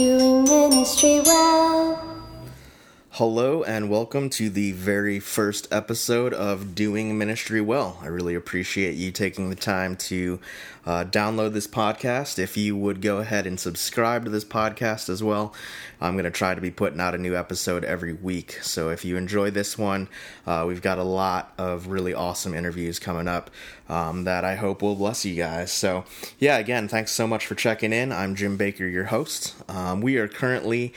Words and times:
doing 0.00 0.44
ministry 0.44 1.20
well. 1.26 1.69
Hello, 3.20 3.62
and 3.62 3.90
welcome 3.90 4.30
to 4.30 4.48
the 4.48 4.72
very 4.72 5.20
first 5.20 5.70
episode 5.70 6.32
of 6.32 6.74
Doing 6.74 7.18
Ministry 7.18 7.60
Well. 7.60 7.98
I 8.00 8.06
really 8.06 8.34
appreciate 8.34 8.94
you 8.94 9.12
taking 9.12 9.50
the 9.50 9.56
time 9.56 9.96
to 9.96 10.40
uh, 10.86 11.04
download 11.04 11.52
this 11.52 11.66
podcast. 11.66 12.38
If 12.38 12.56
you 12.56 12.78
would 12.78 13.02
go 13.02 13.18
ahead 13.18 13.46
and 13.46 13.60
subscribe 13.60 14.24
to 14.24 14.30
this 14.30 14.46
podcast 14.46 15.10
as 15.10 15.22
well, 15.22 15.52
I'm 16.00 16.14
going 16.14 16.24
to 16.24 16.30
try 16.30 16.54
to 16.54 16.62
be 16.62 16.70
putting 16.70 16.98
out 16.98 17.14
a 17.14 17.18
new 17.18 17.36
episode 17.36 17.84
every 17.84 18.14
week. 18.14 18.58
So 18.62 18.88
if 18.88 19.04
you 19.04 19.18
enjoy 19.18 19.50
this 19.50 19.76
one, 19.76 20.08
uh, 20.46 20.64
we've 20.66 20.80
got 20.80 20.96
a 20.96 21.04
lot 21.04 21.52
of 21.58 21.88
really 21.88 22.14
awesome 22.14 22.54
interviews 22.54 22.98
coming 22.98 23.28
up 23.28 23.50
um, 23.90 24.24
that 24.24 24.46
I 24.46 24.54
hope 24.54 24.80
will 24.80 24.96
bless 24.96 25.26
you 25.26 25.34
guys. 25.34 25.70
So, 25.70 26.06
yeah, 26.38 26.56
again, 26.56 26.88
thanks 26.88 27.12
so 27.12 27.26
much 27.26 27.46
for 27.46 27.54
checking 27.54 27.92
in. 27.92 28.12
I'm 28.12 28.34
Jim 28.34 28.56
Baker, 28.56 28.86
your 28.86 29.04
host. 29.04 29.54
Um, 29.68 30.00
we 30.00 30.16
are 30.16 30.26
currently 30.26 30.94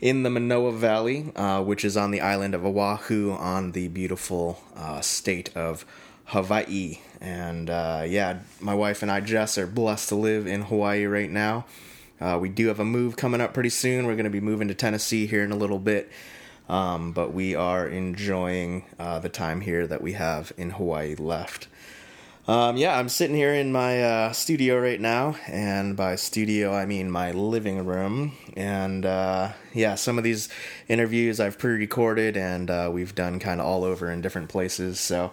in 0.00 0.22
the 0.22 0.30
Manoa 0.30 0.72
Valley, 0.72 1.32
uh, 1.36 1.62
which 1.62 1.84
is 1.84 1.96
on 1.96 2.10
the 2.10 2.20
island 2.20 2.54
of 2.54 2.64
Oahu 2.64 3.32
on 3.32 3.72
the 3.72 3.88
beautiful 3.88 4.62
uh, 4.76 5.00
state 5.00 5.54
of 5.56 5.84
Hawaii. 6.26 6.98
And 7.20 7.70
uh, 7.70 8.04
yeah, 8.06 8.40
my 8.60 8.74
wife 8.74 9.02
and 9.02 9.10
I, 9.10 9.20
Jess, 9.20 9.56
are 9.58 9.66
blessed 9.66 10.10
to 10.10 10.14
live 10.16 10.46
in 10.46 10.62
Hawaii 10.62 11.06
right 11.06 11.30
now. 11.30 11.64
Uh, 12.20 12.38
we 12.40 12.48
do 12.48 12.68
have 12.68 12.80
a 12.80 12.84
move 12.84 13.16
coming 13.16 13.40
up 13.40 13.54
pretty 13.54 13.68
soon. 13.68 14.06
We're 14.06 14.14
going 14.14 14.24
to 14.24 14.30
be 14.30 14.40
moving 14.40 14.68
to 14.68 14.74
Tennessee 14.74 15.26
here 15.26 15.44
in 15.44 15.52
a 15.52 15.56
little 15.56 15.78
bit. 15.78 16.10
Um, 16.68 17.12
but 17.12 17.32
we 17.32 17.54
are 17.54 17.86
enjoying 17.86 18.84
uh, 18.98 19.20
the 19.20 19.28
time 19.28 19.60
here 19.60 19.86
that 19.86 20.02
we 20.02 20.14
have 20.14 20.52
in 20.56 20.70
Hawaii 20.70 21.14
left. 21.14 21.68
Um, 22.48 22.76
yeah, 22.76 22.96
I'm 22.96 23.08
sitting 23.08 23.34
here 23.34 23.52
in 23.52 23.72
my 23.72 24.00
uh, 24.00 24.32
studio 24.32 24.78
right 24.78 25.00
now, 25.00 25.34
and 25.48 25.96
by 25.96 26.14
studio 26.14 26.72
I 26.72 26.86
mean 26.86 27.10
my 27.10 27.32
living 27.32 27.84
room. 27.84 28.34
And 28.56 29.04
uh, 29.04 29.50
yeah, 29.74 29.96
some 29.96 30.16
of 30.16 30.22
these 30.22 30.48
interviews 30.86 31.40
I've 31.40 31.58
pre-recorded, 31.58 32.36
and 32.36 32.70
uh, 32.70 32.88
we've 32.92 33.16
done 33.16 33.40
kind 33.40 33.60
of 33.60 33.66
all 33.66 33.82
over 33.82 34.12
in 34.12 34.20
different 34.20 34.48
places. 34.48 35.00
So 35.00 35.32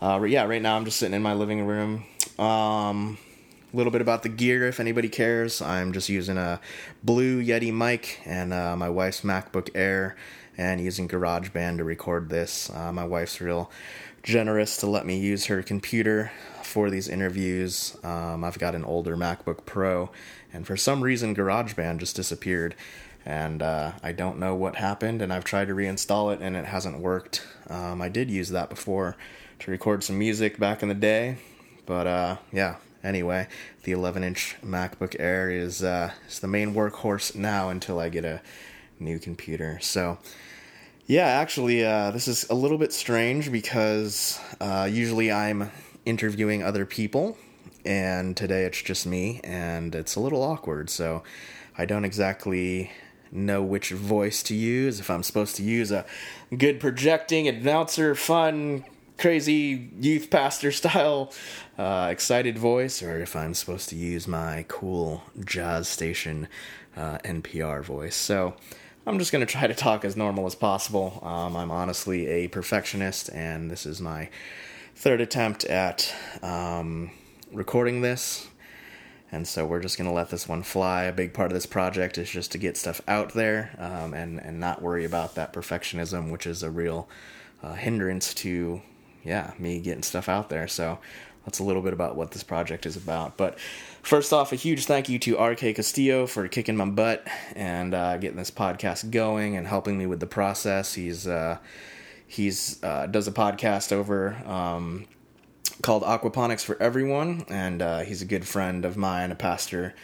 uh, 0.00 0.22
yeah, 0.22 0.44
right 0.44 0.62
now 0.62 0.78
I'm 0.78 0.86
just 0.86 0.96
sitting 0.96 1.14
in 1.14 1.20
my 1.20 1.34
living 1.34 1.66
room. 1.66 2.06
Um, 2.38 3.18
a 3.70 3.76
little 3.76 3.92
bit 3.92 4.00
about 4.00 4.22
the 4.22 4.30
gear, 4.30 4.66
if 4.66 4.80
anybody 4.80 5.10
cares. 5.10 5.60
I'm 5.60 5.92
just 5.92 6.08
using 6.08 6.38
a 6.38 6.62
Blue 7.02 7.44
Yeti 7.44 7.74
mic 7.74 8.22
and 8.24 8.54
uh, 8.54 8.74
my 8.74 8.88
wife's 8.88 9.20
MacBook 9.20 9.68
Air, 9.74 10.16
and 10.56 10.80
using 10.80 11.08
GarageBand 11.08 11.76
to 11.76 11.84
record 11.84 12.30
this. 12.30 12.70
Uh, 12.70 12.90
my 12.90 13.04
wife's 13.04 13.38
real 13.42 13.70
generous 14.22 14.78
to 14.78 14.86
let 14.86 15.04
me 15.04 15.18
use 15.18 15.44
her 15.44 15.62
computer 15.62 16.32
for 16.74 16.90
these 16.90 17.06
interviews. 17.06 17.96
Um, 18.02 18.42
I've 18.42 18.58
got 18.58 18.74
an 18.74 18.84
older 18.84 19.16
MacBook 19.16 19.64
Pro, 19.64 20.10
and 20.52 20.66
for 20.66 20.76
some 20.76 21.02
reason, 21.02 21.32
GarageBand 21.32 21.98
just 21.98 22.16
disappeared. 22.16 22.74
And 23.24 23.62
uh, 23.62 23.92
I 24.02 24.10
don't 24.10 24.40
know 24.40 24.56
what 24.56 24.74
happened, 24.74 25.22
and 25.22 25.32
I've 25.32 25.44
tried 25.44 25.68
to 25.68 25.74
reinstall 25.74 26.34
it, 26.34 26.40
and 26.42 26.56
it 26.56 26.64
hasn't 26.64 26.98
worked. 26.98 27.46
Um, 27.70 28.02
I 28.02 28.08
did 28.08 28.28
use 28.28 28.48
that 28.48 28.70
before 28.70 29.16
to 29.60 29.70
record 29.70 30.02
some 30.02 30.18
music 30.18 30.58
back 30.58 30.82
in 30.82 30.88
the 30.88 30.96
day, 30.96 31.36
but 31.86 32.08
uh, 32.08 32.36
yeah. 32.52 32.76
Anyway, 33.04 33.46
the 33.84 33.92
11-inch 33.92 34.56
MacBook 34.64 35.14
Air 35.20 35.50
is 35.50 35.84
uh, 35.84 36.10
is 36.26 36.40
the 36.40 36.48
main 36.48 36.74
workhorse 36.74 37.36
now 37.36 37.68
until 37.68 38.00
I 38.00 38.08
get 38.08 38.24
a 38.24 38.40
new 38.98 39.20
computer. 39.20 39.78
So, 39.80 40.18
yeah, 41.06 41.26
actually, 41.26 41.84
uh, 41.84 42.10
this 42.10 42.26
is 42.26 42.48
a 42.48 42.54
little 42.54 42.78
bit 42.78 42.92
strange 42.92 43.52
because 43.52 44.40
uh, 44.60 44.88
usually 44.90 45.30
I'm 45.30 45.70
interviewing 46.06 46.62
other 46.62 46.86
people, 46.86 47.36
and 47.84 48.36
today 48.36 48.64
it's 48.64 48.82
just 48.82 49.06
me, 49.06 49.40
and 49.44 49.94
it's 49.94 50.16
a 50.16 50.20
little 50.20 50.42
awkward. 50.42 50.90
So 50.90 51.22
I 51.76 51.84
don't 51.84 52.04
exactly 52.04 52.90
know 53.32 53.62
which 53.62 53.90
voice 53.90 54.42
to 54.44 54.54
use. 54.54 55.00
If 55.00 55.10
I'm 55.10 55.22
supposed 55.22 55.56
to 55.56 55.62
use 55.62 55.90
a 55.90 56.04
good 56.56 56.80
projecting 56.80 57.48
announcer, 57.48 58.14
fun, 58.14 58.84
crazy 59.18 59.90
youth 59.98 60.30
pastor 60.30 60.72
style, 60.80 61.32
uh, 61.78 62.08
excited 62.10 62.58
voice, 62.58 63.02
or 63.02 63.20
if 63.20 63.34
I'm 63.34 63.54
supposed 63.54 63.88
to 63.90 63.96
use 63.96 64.28
my 64.28 64.64
cool 64.68 65.22
jazz 65.44 65.88
station 65.88 66.48
uh, 66.96 67.18
NPR 67.18 67.82
voice. 67.82 68.16
So. 68.16 68.54
I'm 69.06 69.18
just 69.18 69.32
going 69.32 69.46
to 69.46 69.52
try 69.52 69.66
to 69.66 69.74
talk 69.74 70.06
as 70.06 70.16
normal 70.16 70.46
as 70.46 70.54
possible. 70.54 71.20
Um, 71.22 71.56
I'm 71.56 71.70
honestly 71.70 72.26
a 72.26 72.48
perfectionist, 72.48 73.28
and 73.34 73.70
this 73.70 73.84
is 73.84 74.00
my 74.00 74.30
third 74.94 75.20
attempt 75.20 75.64
at 75.64 76.14
um, 76.42 77.10
recording 77.52 78.00
this. 78.00 78.48
And 79.32 79.48
so 79.48 79.66
we're 79.66 79.80
just 79.80 79.98
going 79.98 80.08
to 80.08 80.14
let 80.14 80.30
this 80.30 80.48
one 80.48 80.62
fly. 80.62 81.04
A 81.04 81.12
big 81.12 81.34
part 81.34 81.50
of 81.50 81.54
this 81.54 81.66
project 81.66 82.18
is 82.18 82.30
just 82.30 82.52
to 82.52 82.58
get 82.58 82.76
stuff 82.76 83.00
out 83.08 83.34
there 83.34 83.74
um, 83.78 84.14
and, 84.14 84.38
and 84.40 84.60
not 84.60 84.80
worry 84.80 85.04
about 85.04 85.34
that 85.34 85.52
perfectionism, 85.52 86.30
which 86.30 86.46
is 86.46 86.62
a 86.62 86.70
real 86.70 87.08
uh, 87.62 87.74
hindrance 87.74 88.32
to, 88.34 88.80
yeah, 89.24 89.52
me 89.58 89.80
getting 89.80 90.04
stuff 90.04 90.28
out 90.28 90.50
there. 90.50 90.68
So 90.68 91.00
that's 91.44 91.58
a 91.58 91.64
little 91.64 91.82
bit 91.82 91.92
about 91.92 92.14
what 92.14 92.30
this 92.30 92.44
project 92.44 92.86
is 92.86 92.96
about. 92.96 93.36
But 93.36 93.58
first 94.02 94.32
off, 94.32 94.52
a 94.52 94.56
huge 94.56 94.86
thank 94.86 95.08
you 95.08 95.18
to 95.20 95.42
RK 95.42 95.74
Castillo 95.74 96.26
for 96.28 96.46
kicking 96.46 96.76
my 96.76 96.86
butt 96.86 97.26
and 97.56 97.92
uh, 97.92 98.16
getting 98.18 98.36
this 98.36 98.52
podcast 98.52 99.10
going 99.10 99.56
and 99.56 99.66
helping 99.66 99.98
me 99.98 100.06
with 100.06 100.20
the 100.20 100.26
process. 100.28 100.94
He's 100.94 101.26
uh, 101.26 101.58
He's 102.26 102.82
uh, 102.82 103.06
does 103.06 103.28
a 103.28 103.32
podcast 103.32 103.92
over 103.92 104.36
um, 104.46 105.06
called 105.82 106.02
Aquaponics 106.02 106.64
for 106.64 106.80
Everyone, 106.82 107.44
and 107.48 107.82
uh, 107.82 108.00
he's 108.00 108.22
a 108.22 108.24
good 108.24 108.46
friend 108.46 108.84
of 108.84 108.96
mine, 108.96 109.30
a 109.30 109.34
pastor 109.34 109.94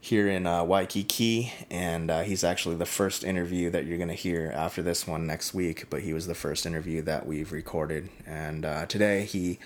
here 0.00 0.28
in 0.28 0.46
uh, 0.46 0.62
Waikiki, 0.62 1.50
and 1.70 2.10
uh, 2.10 2.20
he's 2.20 2.44
actually 2.44 2.76
the 2.76 2.84
first 2.84 3.24
interview 3.24 3.70
that 3.70 3.86
you're 3.86 3.96
going 3.96 4.08
to 4.08 4.14
hear 4.14 4.52
after 4.54 4.82
this 4.82 5.06
one 5.06 5.26
next 5.26 5.54
week. 5.54 5.88
But 5.88 6.02
he 6.02 6.12
was 6.12 6.26
the 6.26 6.34
first 6.34 6.66
interview 6.66 7.00
that 7.02 7.26
we've 7.26 7.52
recorded, 7.52 8.10
and 8.26 8.64
uh, 8.64 8.86
today 8.86 9.24
he 9.24 9.58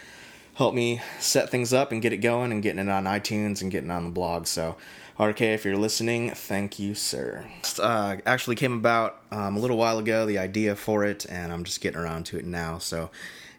helped 0.54 0.76
me 0.76 1.00
set 1.20 1.50
things 1.50 1.72
up 1.72 1.92
and 1.92 2.02
get 2.02 2.12
it 2.12 2.18
going 2.18 2.50
and 2.50 2.62
getting 2.62 2.80
it 2.80 2.90
on 2.90 3.04
iTunes 3.04 3.62
and 3.62 3.70
getting 3.70 3.90
on 3.90 4.04
the 4.04 4.10
blog. 4.10 4.46
So 4.46 4.76
RK, 5.20 5.40
if 5.40 5.64
you're 5.64 5.76
listening, 5.76 6.30
thank 6.30 6.78
you, 6.78 6.94
sir. 6.94 7.44
Uh, 7.80 8.18
actually 8.24 8.54
came 8.54 8.72
about 8.72 9.20
um, 9.32 9.56
a 9.56 9.58
little 9.58 9.76
while 9.76 9.98
ago, 9.98 10.24
the 10.24 10.38
idea 10.38 10.76
for 10.76 11.04
it, 11.04 11.26
and 11.28 11.52
I'm 11.52 11.64
just 11.64 11.80
getting 11.80 11.98
around 11.98 12.26
to 12.26 12.38
it 12.38 12.44
now. 12.44 12.78
So 12.78 13.10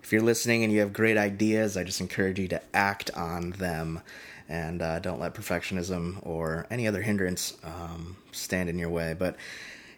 if 0.02 0.14
you're 0.14 0.22
listening 0.22 0.64
and 0.64 0.72
you 0.72 0.80
have 0.80 0.94
great 0.94 1.18
ideas, 1.18 1.76
I 1.76 1.84
just 1.84 2.00
encourage 2.00 2.40
you 2.40 2.48
to 2.48 2.62
act 2.74 3.12
on 3.12 3.52
them 3.52 4.00
and 4.48 4.82
uh, 4.82 5.00
don't 5.00 5.20
let 5.20 5.34
perfectionism 5.34 6.26
or 6.26 6.66
any 6.72 6.88
other 6.88 7.02
hindrance 7.02 7.58
um, 7.66 8.16
stand 8.32 8.70
in 8.70 8.80
your 8.80 8.90
way. 8.90 9.14
But 9.14 9.36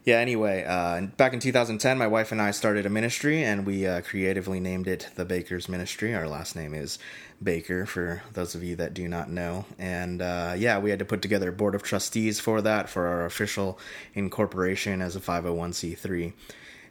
yeah, 0.03 0.15
anyway, 0.15 0.63
uh, 0.67 1.01
back 1.17 1.33
in 1.33 1.39
2010, 1.39 1.97
my 1.97 2.07
wife 2.07 2.31
and 2.31 2.41
I 2.41 2.51
started 2.51 2.87
a 2.87 2.89
ministry, 2.89 3.43
and 3.43 3.67
we 3.67 3.85
uh, 3.85 4.01
creatively 4.01 4.59
named 4.59 4.87
it 4.87 5.09
the 5.15 5.25
Baker's 5.25 5.69
Ministry. 5.69 6.15
Our 6.15 6.27
last 6.27 6.55
name 6.55 6.73
is 6.73 6.97
Baker, 7.41 7.85
for 7.85 8.23
those 8.33 8.55
of 8.55 8.63
you 8.63 8.75
that 8.77 8.95
do 8.95 9.07
not 9.07 9.29
know. 9.29 9.65
And 9.77 10.23
uh, 10.23 10.55
yeah, 10.57 10.79
we 10.79 10.89
had 10.89 10.97
to 10.99 11.05
put 11.05 11.21
together 11.21 11.49
a 11.49 11.53
board 11.53 11.75
of 11.75 11.83
trustees 11.83 12.39
for 12.39 12.61
that, 12.61 12.89
for 12.89 13.05
our 13.05 13.25
official 13.25 13.77
incorporation 14.15 15.03
as 15.03 15.15
a 15.15 15.19
501c3. 15.19 16.33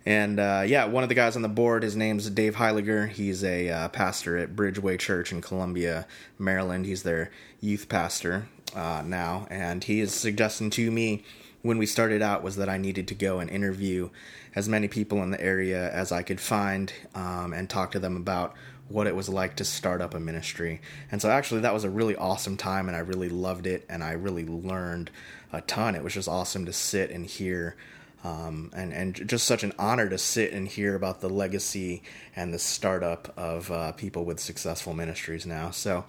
And 0.07 0.39
uh, 0.39 0.63
yeah, 0.65 0.85
one 0.85 1.03
of 1.03 1.09
the 1.09 1.15
guys 1.17 1.35
on 1.35 1.43
the 1.43 1.49
board, 1.49 1.83
his 1.83 1.97
name's 1.97 2.31
Dave 2.31 2.57
Heiliger. 2.57 3.09
He's 3.09 3.43
a 3.43 3.69
uh, 3.71 3.89
pastor 3.89 4.39
at 4.39 4.55
Bridgeway 4.55 5.01
Church 5.01 5.33
in 5.33 5.41
Columbia, 5.41 6.07
Maryland. 6.39 6.87
He's 6.87 7.03
their 7.03 7.33
youth 7.61 7.89
pastor 7.89 8.47
uh, 8.75 9.03
now, 9.05 9.49
and 9.51 9.83
he 9.83 10.01
is 10.01 10.15
suggesting 10.15 10.71
to 10.71 10.91
me 10.93 11.25
when 11.63 11.79
we 11.79 11.87
started 11.87 12.23
out 12.23 12.43
was 12.43 12.57
that 12.57 12.69
I 12.69 12.79
needed 12.79 13.09
to 13.09 13.15
go 13.15 13.39
and 13.39 13.51
interview 13.51 14.11
as 14.55 14.69
many 14.69 14.89
people 14.89 15.23
in 15.23 15.31
the 15.31 15.41
area 15.41 15.91
as 15.93 16.11
I 16.11 16.23
could 16.23 16.41
find 16.41 16.93
um, 17.15 17.53
and 17.53 17.69
talk 17.69 17.93
to 17.93 17.99
them 17.99 18.17
about 18.17 18.55
what 18.89 19.07
it 19.07 19.15
was 19.15 19.29
like 19.29 19.57
to 19.57 19.65
start 19.65 20.01
up 20.01 20.15
a 20.15 20.21
ministry. 20.21 20.81
And 21.13 21.23
so, 21.23 21.31
actually, 21.31 21.61
that 21.61 21.75
was 21.75 21.85
a 21.85 21.91
really 21.91 22.17
awesome 22.17 22.57
time, 22.57 22.89
and 22.89 22.97
I 22.97 23.01
really 23.01 23.29
loved 23.29 23.67
it, 23.67 23.87
and 23.89 24.03
I 24.03 24.13
really 24.13 24.45
learned 24.45 25.11
a 25.53 25.61
ton. 25.61 25.95
It 25.95 26.03
was 26.03 26.15
just 26.15 26.29
awesome 26.29 26.67
to 26.67 26.73
sit 26.73 27.11
and 27.11 27.25
hear. 27.25 27.77
Um, 28.23 28.71
and 28.75 28.93
and 28.93 29.29
just 29.29 29.47
such 29.47 29.63
an 29.63 29.73
honor 29.79 30.09
to 30.11 30.19
sit 30.19 30.53
and 30.53 30.69
hear 30.69 30.95
about 30.95 31.23
the 31.23 31.31
legacy 31.31 32.03
and 32.37 32.53
the 32.53 32.59
startup 32.59 33.33
of 33.39 33.71
uh, 33.71 33.93
people 33.93 34.27
with 34.27 34.39
successful 34.41 34.93
ministries 34.93 35.47
now. 35.47 35.71
So, 35.71 36.05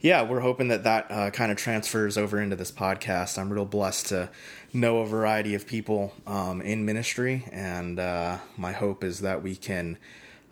yeah, 0.00 0.22
we're 0.22 0.40
hoping 0.40 0.68
that 0.68 0.84
that 0.84 1.10
uh, 1.10 1.30
kind 1.30 1.50
of 1.50 1.56
transfers 1.56 2.18
over 2.18 2.38
into 2.38 2.54
this 2.54 2.70
podcast. 2.70 3.38
I'm 3.38 3.50
real 3.50 3.64
blessed 3.64 4.08
to 4.08 4.28
know 4.74 4.98
a 4.98 5.06
variety 5.06 5.54
of 5.54 5.66
people 5.66 6.12
um, 6.26 6.60
in 6.60 6.84
ministry, 6.84 7.46
and 7.50 7.98
uh, 7.98 8.38
my 8.58 8.72
hope 8.72 9.02
is 9.02 9.20
that 9.20 9.42
we 9.42 9.56
can 9.56 9.96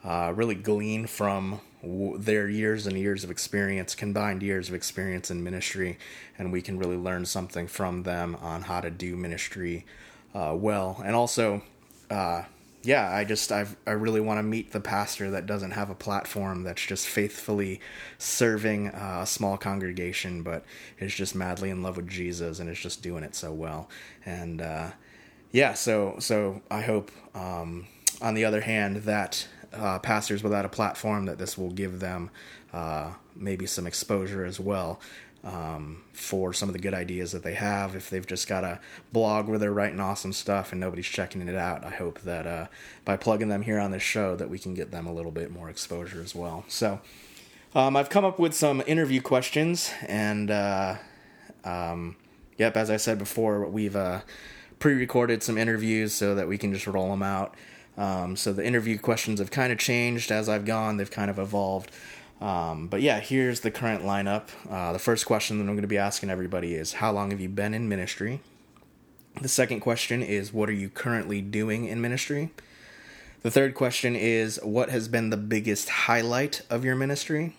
uh, 0.05 0.33
really 0.35 0.55
glean 0.55 1.07
from 1.07 1.61
their 1.83 2.49
years 2.49 2.87
and 2.87 2.97
years 2.97 3.25
of 3.25 3.31
experience, 3.31 3.95
combined 3.95 4.43
years 4.43 4.69
of 4.69 4.75
experience 4.75 5.31
in 5.31 5.43
ministry, 5.43 5.99
and 6.39 6.53
we 6.53 6.63
can 6.63 6.79
really 6.79 6.97
learn 6.97 7.25
something 7.25 7.67
from 7.67 8.05
them 8.05 8.37
on 8.41 8.63
how 8.63 8.81
to 8.81 8.91
do 8.91 9.17
ministry 9.17 9.85
uh, 10.35 10.55
well, 10.57 11.03
and 11.05 11.15
also 11.15 11.63
uh, 12.11 12.45
yeah, 12.85 13.15
I 13.15 13.25
just 13.25 13.53
I've, 13.53 13.77
I 13.87 13.93
really 13.93 14.21
want 14.21 14.39
to 14.39 14.43
meet 14.43 14.73
the 14.73 14.81
pastor 14.81 15.31
that 15.31 15.47
doesn't 15.47 15.71
have 15.73 15.89
a 15.89 15.95
platform 15.95 16.65
that's 16.65 16.85
just 16.85 17.07
faithfully 17.07 17.81
serving 18.19 18.89
uh, 18.89 19.21
a 19.23 19.27
small 19.27 19.57
congregation, 19.57 20.43
but 20.43 20.65
is 20.99 21.15
just 21.15 21.35
madly 21.35 21.71
in 21.71 21.83
love 21.83 21.97
with 21.97 22.09
Jesus 22.09 22.59
and 22.59 22.69
is 22.69 22.79
just 22.79 23.03
doing 23.03 23.23
it 23.23 23.37
so 23.37 23.53
well. 23.53 23.89
And 24.27 24.61
uh, 24.61 24.91
yeah, 25.53 25.75
so 25.75 26.17
so 26.19 26.61
I 26.71 26.83
hope 26.83 27.13
um, 27.35 27.87
on 28.21 28.35
the 28.35 28.45
other 28.45 28.61
hand 28.61 28.97
that 29.05 29.47
uh, 29.73 30.01
pastors 30.01 30.43
without 30.43 30.65
a 30.65 30.69
platform 30.69 31.27
that 31.27 31.39
this 31.39 31.57
will 31.57 31.71
give 31.71 32.01
them 32.01 32.31
uh, 32.73 33.13
maybe 33.37 33.67
some 33.67 33.87
exposure 33.87 34.45
as 34.45 34.59
well 34.59 35.01
um, 35.45 36.03
for 36.13 36.53
some 36.53 36.69
of 36.69 36.73
the 36.73 36.79
good 36.79 36.95
ideas 36.95 37.33
that 37.33 37.43
they 37.43 37.55
have. 37.55 37.97
If 37.97 38.11
they've 38.11 38.27
just 38.27 38.47
got 38.49 38.65
a 38.65 38.81
blog 39.13 39.49
where 39.49 39.59
they're 39.59 39.73
writing 39.73 40.01
awesome 40.01 40.33
stuff 40.33 40.73
and 40.73 40.81
nobody's 40.81 41.07
checking 41.07 41.47
it 41.47 41.55
out, 41.55 41.85
I 41.85 41.91
hope 41.91 42.21
that 42.21 42.47
uh, 42.47 42.67
by 43.05 43.17
plugging 43.17 43.49
them 43.49 43.63
here 43.63 43.79
on 43.79 43.91
this 43.91 44.03
show, 44.03 44.37
that 44.37 44.49
we 44.49 44.59
can 44.59 44.75
get 44.75 44.91
them 44.91 45.07
a 45.07 45.13
little 45.13 45.33
bit 45.33 45.51
more 45.51 45.69
exposure 45.69 46.23
as 46.23 46.35
well. 46.35 46.65
So 46.69 47.01
um, 47.75 47.97
I've 47.97 48.11
come 48.11 48.25
up 48.25 48.39
with 48.39 48.55
some 48.55 48.83
interview 48.87 49.21
questions, 49.21 49.91
and 50.07 50.51
uh, 50.51 50.97
um, 51.65 52.17
yep, 52.57 52.77
as 52.77 52.91
I 52.91 52.97
said 52.97 53.19
before, 53.19 53.67
we've 53.67 53.97
uh, 53.97 54.21
pre-recorded 54.79 55.43
some 55.43 55.59
interviews 55.59 56.13
so 56.13 56.35
that 56.35 56.47
we 56.47 56.59
can 56.59 56.73
just 56.73 56.87
roll 56.87 57.11
them 57.11 57.23
out. 57.23 57.57
Um, 57.97 58.37
so 58.37 58.53
the 58.53 58.65
interview 58.65 58.99
questions 58.99 59.39
have 59.39 59.51
kind 59.51 59.73
of 59.73 59.79
changed 59.79 60.31
as 60.31 60.49
I've 60.49 60.65
gone; 60.65 60.99
they've 60.99 61.11
kind 61.11 61.31
of 61.31 61.39
evolved. 61.39 61.91
Um, 62.43 62.89
but 62.89 63.03
yeah, 63.03 63.21
here's 63.21 63.61
the 63.61 63.71
current 63.71 64.03
lineup. 64.03 64.49
Uh, 64.69 64.93
the 64.93 64.99
first 64.99 65.27
question 65.27 65.59
that 65.59 65.63
I'm 65.63 65.75
going 65.75 65.83
to 65.83 65.89
be 65.89 65.97
asking 65.97 66.29
everybody 66.29 66.75
is 66.75 66.95
How 66.95 67.13
long 67.13 67.31
have 67.31 67.41
you 67.41 67.49
been 67.49 67.73
in 67.73 67.89
ministry? 67.89 68.41
The 69.41 69.49
second 69.49 69.79
question 69.79 70.23
is 70.23 70.53
What 70.53 70.69
are 70.69 70.73
you 70.73 70.89
currently 70.89 71.41
doing 71.41 71.85
in 71.85 72.01
ministry? 72.01 72.51
The 73.43 73.51
third 73.51 73.77
question 73.77 74.17
is 74.17 74.59
What 74.65 74.91
has 74.91 75.07
been 75.07 75.31
the 75.31 75.37
biggest 75.37 75.89
highlight 75.89 76.63
of 76.69 76.85
your 76.85 76.97
ministry? 76.97 77.55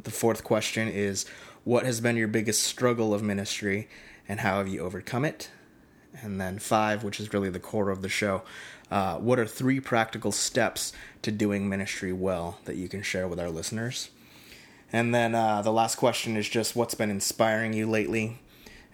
The 0.00 0.12
fourth 0.12 0.44
question 0.44 0.86
is 0.86 1.26
What 1.64 1.84
has 1.84 2.00
been 2.00 2.14
your 2.14 2.28
biggest 2.28 2.62
struggle 2.62 3.12
of 3.12 3.24
ministry 3.24 3.88
and 4.28 4.38
how 4.40 4.58
have 4.58 4.68
you 4.68 4.78
overcome 4.78 5.24
it? 5.24 5.50
And 6.22 6.40
then 6.40 6.58
five, 6.58 7.04
which 7.04 7.20
is 7.20 7.32
really 7.32 7.50
the 7.50 7.60
core 7.60 7.90
of 7.90 8.02
the 8.02 8.08
show, 8.08 8.42
uh, 8.90 9.16
what 9.16 9.38
are 9.38 9.46
three 9.46 9.80
practical 9.80 10.32
steps 10.32 10.92
to 11.22 11.30
doing 11.30 11.68
ministry 11.68 12.12
well 12.12 12.58
that 12.64 12.76
you 12.76 12.88
can 12.88 13.02
share 13.02 13.28
with 13.28 13.38
our 13.38 13.50
listeners? 13.50 14.10
And 14.92 15.14
then 15.14 15.34
uh, 15.34 15.62
the 15.62 15.72
last 15.72 15.96
question 15.96 16.36
is 16.36 16.48
just 16.48 16.74
what's 16.74 16.94
been 16.94 17.10
inspiring 17.10 17.72
you 17.72 17.88
lately? 17.88 18.38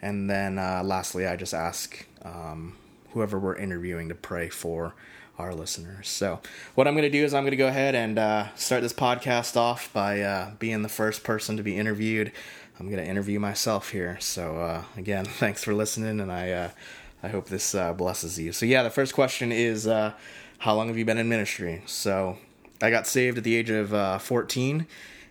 And 0.02 0.28
then 0.28 0.58
uh, 0.58 0.82
lastly, 0.84 1.26
I 1.26 1.37
just 1.37 1.55
ask 1.55 2.05
um, 2.22 2.76
whoever 3.12 3.38
we're 3.38 3.56
interviewing 3.56 4.08
to 4.08 4.14
pray 4.14 4.49
for 4.49 4.94
our 5.38 5.55
listeners. 5.55 6.08
So, 6.08 6.40
what 6.75 6.87
I'm 6.87 6.94
going 6.94 7.10
to 7.10 7.10
do 7.10 7.25
is 7.25 7.34
I'm 7.34 7.43
going 7.43 7.52
to 7.52 7.56
go 7.56 7.69
ahead 7.69 7.94
and 7.94 8.19
uh, 8.19 8.55
start 8.55 8.82
this 8.82 8.93
podcast 8.93 9.56
off 9.56 9.93
by 9.93 10.20
uh, 10.20 10.50
being 10.58 10.82
the 10.82 10.88
first 10.88 11.25
person 11.25 11.56
to 11.56 11.62
be 11.62 11.76
interviewed. 11.76 12.32
I'm 12.78 12.87
going 12.90 13.02
to 13.02 13.08
interview 13.08 13.38
myself 13.40 13.90
here. 13.90 14.19
So, 14.20 14.58
uh, 14.58 14.82
again, 14.96 15.25
thanks 15.38 15.64
for 15.64 15.75
listening, 15.75 16.20
and 16.20 16.31
I 16.31 16.50
uh, 16.50 16.70
I 17.24 17.28
hope 17.28 17.48
this 17.48 17.74
uh, 17.74 17.94
blesses 17.94 18.38
you. 18.38 18.52
So, 18.52 18.66
yeah, 18.66 18.82
the 18.82 18.90
first 18.90 19.14
question 19.14 19.50
is 19.50 19.86
uh, 19.86 20.12
How 20.58 20.74
long 20.74 20.88
have 20.88 20.98
you 20.98 21.06
been 21.06 21.16
in 21.16 21.26
ministry? 21.26 21.82
So, 21.86 22.36
I 22.82 22.90
got 22.90 23.06
saved 23.06 23.38
at 23.38 23.44
the 23.44 23.56
age 23.56 23.70
of 23.70 23.94
uh, 23.94 24.18
14 24.18 24.86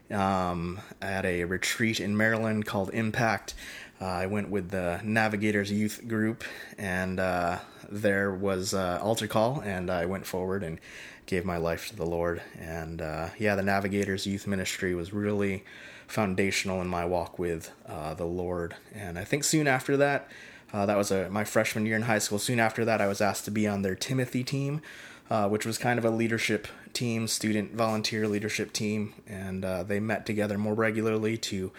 um, 0.10 0.82
at 1.04 1.24
a 1.24 1.44
retreat 1.44 2.00
in 2.00 2.18
Maryland 2.18 2.66
called 2.66 2.90
Impact. 2.96 3.54
Uh, 4.02 4.06
I 4.06 4.26
went 4.26 4.50
with 4.50 4.72
the 4.72 5.02
Navigators 5.04 5.72
Youth 5.72 6.08
Group, 6.08 6.44
and 6.80 7.20
uh, 7.20 7.60
there 7.88 8.34
was 8.34 8.74
uh, 8.74 8.98
altar 9.00 9.28
call, 9.28 9.60
and 9.60 9.92
I 9.92 10.08
went 10.08 10.26
forward 10.26 10.64
and 10.64 10.80
gave 11.28 11.46
my 11.46 11.58
life 11.58 11.90
to 11.90 11.96
the 11.96 12.08
Lord. 12.08 12.42
And 12.60 13.02
yeah, 13.38 13.54
the 13.54 13.62
Navigators 13.62 14.26
Youth 14.26 14.48
Ministry 14.48 14.96
was 14.96 15.14
really 15.14 15.64
foundational 16.08 16.82
in 16.82 16.88
my 16.88 17.06
walk 17.06 17.38
with 17.38 17.72
the 18.18 18.26
Lord. 18.26 18.76
And 18.96 19.20
I 19.20 19.26
think 19.26 19.44
soon 19.44 19.68
after 19.68 19.96
that, 19.98 20.28
uh, 20.74 20.88
that 20.88 20.98
was 20.98 21.12
a, 21.12 21.30
my 21.30 21.44
freshman 21.44 21.86
year 21.86 21.96
in 21.96 22.02
high 22.04 22.18
school. 22.18 22.40
Soon 22.40 22.60
after 22.60 22.84
that, 22.84 23.00
I 23.00 23.08
was 23.08 23.22
asked 23.22 23.46
to 23.46 23.52
be 23.52 23.68
on 23.68 23.84
their 23.84 23.96
Timothy 23.96 24.44
team, 24.44 24.82
uh, 25.30 25.48
which 25.48 25.66
was 25.66 25.78
kind 25.78 26.00
of 26.00 26.06
a 26.06 26.10
leadership 26.10 26.68
team, 26.94 27.28
student 27.28 27.74
volunteer 27.74 28.28
leadership 28.28 28.74
team. 28.74 29.14
And 29.28 29.64
uh, 29.64 29.84
they 29.84 30.00
met 30.00 30.26
together 30.26 30.58
more 30.58 30.74
regularly 30.74 31.38
to 31.38 31.72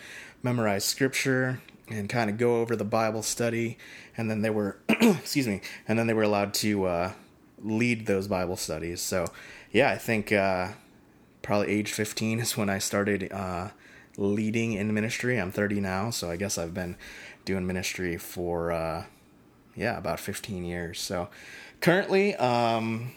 memorize 0.42 0.84
scripture 0.84 1.60
and 1.88 2.08
kind 2.08 2.30
of 2.30 2.38
go 2.38 2.60
over 2.60 2.76
the 2.76 2.84
Bible 2.84 3.22
study. 3.22 3.78
And 4.16 4.30
then 4.30 4.42
they 4.42 4.50
were, 4.50 4.78
excuse 4.88 5.48
me, 5.48 5.60
and 5.88 5.98
then 5.98 6.06
they 6.06 6.14
were 6.14 6.22
allowed 6.22 6.54
to 6.54 6.84
uh, 6.84 7.12
lead 7.62 8.06
those 8.06 8.28
Bible 8.28 8.56
studies. 8.56 9.00
So, 9.00 9.26
yeah, 9.72 9.90
I 9.90 9.98
think 9.98 10.30
uh, 10.30 10.68
probably 11.42 11.68
age 11.68 11.90
15 11.92 12.38
is 12.38 12.56
when 12.56 12.70
I 12.70 12.78
started 12.78 13.32
uh, 13.32 13.70
leading 14.16 14.74
in 14.74 14.94
ministry. 14.94 15.40
I'm 15.40 15.50
30 15.50 15.80
now, 15.80 16.10
so 16.10 16.30
I 16.30 16.36
guess 16.36 16.58
I've 16.58 16.74
been 16.74 16.96
doing 17.44 17.66
ministry 17.66 18.16
for 18.16 18.72
uh, 18.72 19.04
yeah 19.74 19.98
about 19.98 20.20
15 20.20 20.64
years. 20.64 21.00
So 21.00 21.28
currently, 21.80 22.34
um, 22.36 23.12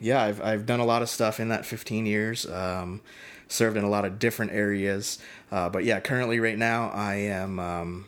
yeah, 0.00 0.22
I've 0.22 0.40
I've 0.40 0.66
done 0.66 0.80
a 0.80 0.84
lot 0.84 1.02
of 1.02 1.08
stuff 1.08 1.40
in 1.40 1.48
that 1.48 1.64
15 1.64 2.06
years. 2.06 2.46
Um, 2.46 3.00
served 3.48 3.76
in 3.78 3.84
a 3.84 3.88
lot 3.88 4.04
of 4.04 4.18
different 4.18 4.52
areas, 4.52 5.18
uh, 5.50 5.70
but 5.70 5.84
yeah, 5.84 6.00
currently 6.00 6.38
right 6.38 6.58
now 6.58 6.90
I 6.90 7.14
am. 7.14 7.58
Um, 7.58 8.06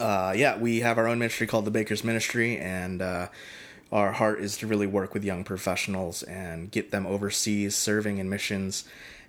uh, 0.00 0.34
yeah, 0.36 0.58
we 0.58 0.80
have 0.80 0.98
our 0.98 1.06
own 1.06 1.18
ministry 1.18 1.46
called 1.46 1.64
the 1.64 1.70
Baker's 1.70 2.04
Ministry, 2.04 2.58
and 2.58 3.00
uh, 3.00 3.28
our 3.92 4.12
heart 4.12 4.40
is 4.40 4.56
to 4.58 4.66
really 4.66 4.86
work 4.86 5.14
with 5.14 5.24
young 5.24 5.44
professionals 5.44 6.22
and 6.24 6.70
get 6.70 6.90
them 6.90 7.06
overseas 7.06 7.74
serving 7.74 8.18
in 8.18 8.28
missions 8.28 8.84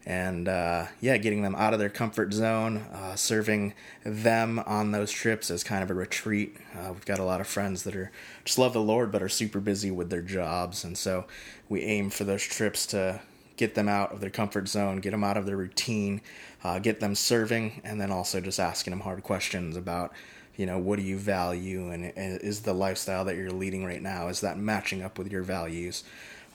and 0.07 0.47
uh, 0.47 0.85
yeah, 1.01 1.17
getting 1.17 1.41
them 1.41 1.53
out 1.55 1.73
of 1.73 1.79
their 1.79 1.89
comfort 1.89 2.31
zone, 2.31 2.77
uh, 2.93 3.17
serving 3.17 3.73
them 4.05 4.57
on 4.59 4.93
those 4.93 5.11
trips 5.11 5.51
as 5.51 5.65
kind 5.65 5.83
of 5.83 5.91
a 5.91 5.93
retreat. 5.93 6.55
Uh, 6.73 6.93
we've 6.93 7.05
got 7.05 7.19
a 7.19 7.25
lot 7.25 7.41
of 7.41 7.47
friends 7.47 7.83
that 7.83 7.93
are 7.93 8.09
just 8.45 8.57
love 8.57 8.71
the 8.71 8.79
Lord 8.79 9.11
but 9.11 9.21
are 9.21 9.27
super 9.27 9.59
busy 9.59 9.91
with 9.91 10.09
their 10.09 10.21
jobs, 10.21 10.85
and 10.85 10.97
so 10.97 11.25
we 11.67 11.81
aim 11.81 12.09
for 12.09 12.23
those 12.23 12.41
trips 12.41 12.85
to 12.85 13.19
get 13.57 13.75
them 13.75 13.89
out 13.89 14.13
of 14.13 14.21
their 14.21 14.29
comfort 14.29 14.69
zone, 14.69 15.01
get 15.01 15.11
them 15.11 15.25
out 15.25 15.35
of 15.35 15.45
their 15.45 15.57
routine, 15.57 16.21
uh, 16.63 16.79
get 16.79 17.01
them 17.01 17.13
serving, 17.13 17.81
and 17.83 17.99
then 17.99 18.09
also 18.09 18.39
just 18.39 18.61
asking 18.61 18.91
them 18.91 19.01
hard 19.01 19.21
questions 19.23 19.75
about 19.75 20.13
you 20.55 20.65
know 20.65 20.79
what 20.79 20.99
do 20.99 21.03
you 21.03 21.17
value? 21.17 21.91
And 21.91 22.13
is 22.15 22.61
the 22.61 22.73
lifestyle 22.73 23.25
that 23.25 23.35
you're 23.35 23.51
leading 23.51 23.83
right 23.83 24.01
now 24.01 24.29
is 24.29 24.39
that 24.39 24.57
matching 24.57 25.03
up 25.03 25.17
with 25.17 25.29
your 25.29 25.43
values 25.43 26.05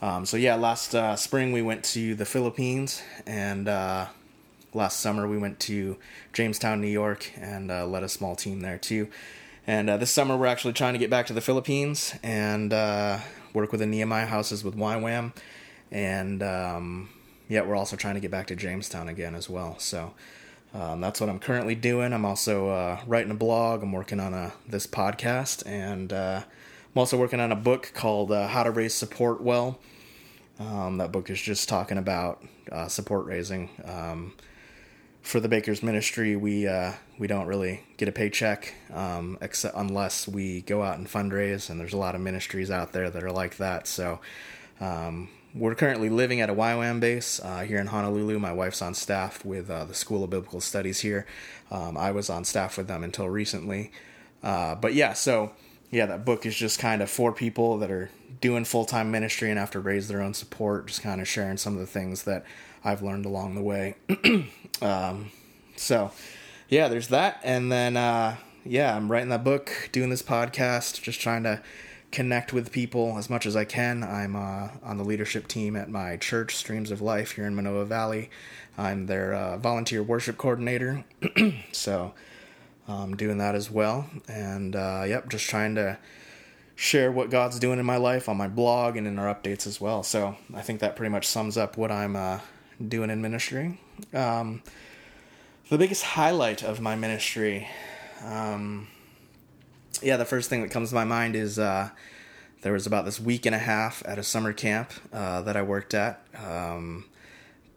um, 0.02 0.26
so 0.26 0.36
yeah, 0.36 0.56
last 0.56 0.96
uh, 0.96 1.14
spring 1.14 1.52
we 1.52 1.62
went 1.62 1.84
to 1.84 2.16
the 2.16 2.24
Philippines, 2.24 3.00
and 3.24 3.68
uh, 3.68 4.06
last 4.74 4.98
summer 4.98 5.28
we 5.28 5.38
went 5.38 5.60
to 5.60 5.96
Jamestown, 6.32 6.80
New 6.80 6.88
York, 6.88 7.30
and 7.36 7.70
uh, 7.70 7.86
led 7.86 8.02
a 8.02 8.08
small 8.08 8.34
team 8.34 8.62
there 8.62 8.78
too. 8.78 9.08
And 9.64 9.88
uh, 9.88 9.98
this 9.98 10.10
summer 10.10 10.36
we're 10.36 10.46
actually 10.46 10.72
trying 10.72 10.94
to 10.94 10.98
get 10.98 11.08
back 11.08 11.26
to 11.26 11.32
the 11.32 11.40
Philippines 11.40 12.16
and 12.20 12.72
uh, 12.72 13.20
work 13.54 13.70
with 13.70 13.78
the 13.78 13.86
Nehemiah 13.86 14.26
houses 14.26 14.64
with 14.64 14.76
YWAM, 14.76 15.36
and 15.92 16.42
um, 16.42 17.08
yeah, 17.48 17.62
we're 17.62 17.76
also 17.76 17.94
trying 17.94 18.14
to 18.14 18.20
get 18.20 18.32
back 18.32 18.48
to 18.48 18.56
Jamestown 18.56 19.08
again 19.08 19.34
as 19.34 19.48
well. 19.48 19.78
So. 19.78 20.12
Um, 20.74 21.02
that's 21.02 21.20
what 21.20 21.28
I'm 21.28 21.38
currently 21.38 21.74
doing. 21.74 22.14
I'm 22.14 22.24
also 22.24 22.70
uh, 22.70 23.00
writing 23.06 23.30
a 23.30 23.34
blog. 23.34 23.82
I'm 23.82 23.92
working 23.92 24.18
on 24.18 24.32
a 24.32 24.54
this 24.66 24.86
podcast, 24.86 25.66
and 25.66 26.10
I'm 26.14 26.44
also 26.96 27.18
working 27.18 27.40
on 27.40 27.52
a 27.52 27.56
book 27.56 27.92
called 27.92 28.32
How 28.32 28.62
to 28.62 28.70
Raise 28.70 28.94
Support 28.94 29.42
Well. 29.42 29.78
Um, 30.58 30.98
that 30.98 31.12
book 31.12 31.30
is 31.30 31.40
just 31.40 31.68
talking 31.68 31.98
about 31.98 32.44
uh, 32.70 32.88
support 32.88 33.26
raising. 33.26 33.70
Um, 33.84 34.34
for 35.22 35.38
the 35.38 35.48
Baker's 35.48 35.82
Ministry, 35.82 36.36
we 36.36 36.66
uh, 36.66 36.92
we 37.18 37.26
don't 37.26 37.46
really 37.46 37.82
get 37.96 38.08
a 38.08 38.12
paycheck 38.12 38.74
um, 38.92 39.38
except 39.40 39.76
unless 39.76 40.26
we 40.26 40.62
go 40.62 40.82
out 40.82 40.98
and 40.98 41.06
fundraise, 41.06 41.70
and 41.70 41.78
there's 41.78 41.92
a 41.92 41.98
lot 41.98 42.14
of 42.14 42.20
ministries 42.20 42.70
out 42.70 42.92
there 42.92 43.08
that 43.08 43.22
are 43.22 43.30
like 43.30 43.56
that. 43.56 43.86
So 43.86 44.20
um, 44.80 45.28
we're 45.54 45.74
currently 45.74 46.08
living 46.08 46.40
at 46.40 46.50
a 46.50 46.54
YWAM 46.54 46.98
base 47.00 47.40
uh, 47.40 47.60
here 47.60 47.78
in 47.78 47.86
Honolulu. 47.86 48.38
My 48.38 48.52
wife's 48.52 48.82
on 48.82 48.94
staff 48.94 49.44
with 49.44 49.70
uh, 49.70 49.84
the 49.84 49.94
School 49.94 50.24
of 50.24 50.30
Biblical 50.30 50.60
Studies 50.60 51.00
here. 51.00 51.26
Um, 51.70 51.96
I 51.96 52.10
was 52.10 52.28
on 52.28 52.44
staff 52.44 52.76
with 52.76 52.88
them 52.88 53.04
until 53.04 53.28
recently. 53.28 53.92
Uh, 54.42 54.74
but 54.74 54.92
yeah, 54.94 55.12
so 55.12 55.52
yeah, 55.92 56.06
that 56.06 56.24
book 56.24 56.46
is 56.46 56.56
just 56.56 56.78
kind 56.78 57.02
of 57.02 57.10
for 57.10 57.32
people 57.32 57.76
that 57.78 57.90
are 57.90 58.10
doing 58.40 58.64
full 58.64 58.86
time 58.86 59.10
ministry 59.10 59.50
and 59.50 59.58
have 59.58 59.70
to 59.72 59.78
raise 59.78 60.08
their 60.08 60.22
own 60.22 60.32
support, 60.32 60.86
just 60.86 61.02
kind 61.02 61.20
of 61.20 61.28
sharing 61.28 61.58
some 61.58 61.74
of 61.74 61.80
the 61.80 61.86
things 61.86 62.22
that 62.22 62.44
I've 62.82 63.02
learned 63.02 63.26
along 63.26 63.54
the 63.54 63.62
way. 63.62 63.96
um, 64.82 65.30
so, 65.76 66.10
yeah, 66.70 66.88
there's 66.88 67.08
that. 67.08 67.40
And 67.44 67.70
then, 67.70 67.98
uh, 67.98 68.36
yeah, 68.64 68.96
I'm 68.96 69.12
writing 69.12 69.28
that 69.28 69.44
book, 69.44 69.90
doing 69.92 70.08
this 70.08 70.22
podcast, 70.22 71.02
just 71.02 71.20
trying 71.20 71.42
to 71.42 71.60
connect 72.10 72.54
with 72.54 72.72
people 72.72 73.18
as 73.18 73.28
much 73.28 73.44
as 73.44 73.54
I 73.54 73.66
can. 73.66 74.02
I'm 74.02 74.34
uh, 74.34 74.68
on 74.82 74.96
the 74.96 75.04
leadership 75.04 75.46
team 75.46 75.76
at 75.76 75.90
my 75.90 76.16
church, 76.16 76.56
Streams 76.56 76.90
of 76.90 77.02
Life, 77.02 77.32
here 77.32 77.46
in 77.46 77.54
Manoa 77.54 77.84
Valley. 77.84 78.30
I'm 78.78 79.06
their 79.06 79.34
uh, 79.34 79.58
volunteer 79.58 80.02
worship 80.02 80.38
coordinator. 80.38 81.04
so, 81.72 82.14
um, 82.88 83.16
doing 83.16 83.38
that 83.38 83.54
as 83.54 83.70
well. 83.70 84.08
And 84.28 84.76
uh, 84.76 85.04
yep, 85.06 85.28
just 85.28 85.48
trying 85.48 85.74
to 85.76 85.98
share 86.74 87.12
what 87.12 87.30
God's 87.30 87.58
doing 87.58 87.78
in 87.78 87.86
my 87.86 87.96
life 87.96 88.28
on 88.28 88.36
my 88.36 88.48
blog 88.48 88.96
and 88.96 89.06
in 89.06 89.18
our 89.18 89.32
updates 89.32 89.66
as 89.66 89.80
well. 89.80 90.02
So 90.02 90.36
I 90.54 90.62
think 90.62 90.80
that 90.80 90.96
pretty 90.96 91.10
much 91.10 91.26
sums 91.26 91.56
up 91.56 91.76
what 91.76 91.92
I'm 91.92 92.16
uh, 92.16 92.40
doing 92.86 93.10
in 93.10 93.22
ministry. 93.22 93.78
Um, 94.12 94.62
the 95.68 95.78
biggest 95.78 96.02
highlight 96.02 96.62
of 96.62 96.80
my 96.80 96.96
ministry, 96.96 97.68
um, 98.24 98.88
yeah, 100.02 100.16
the 100.16 100.24
first 100.24 100.50
thing 100.50 100.62
that 100.62 100.70
comes 100.70 100.88
to 100.90 100.94
my 100.94 101.04
mind 101.04 101.36
is 101.36 101.58
uh, 101.58 101.90
there 102.62 102.72
was 102.72 102.86
about 102.86 103.04
this 103.04 103.20
week 103.20 103.46
and 103.46 103.54
a 103.54 103.58
half 103.58 104.02
at 104.04 104.18
a 104.18 104.22
summer 104.22 104.52
camp 104.52 104.90
uh, 105.12 105.42
that 105.42 105.56
I 105.56 105.62
worked 105.62 105.94
at 105.94 106.24
um, 106.36 107.04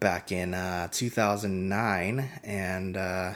back 0.00 0.32
in 0.32 0.54
uh, 0.54 0.88
2009, 0.90 2.28
and 2.44 2.96
uh, 2.96 3.34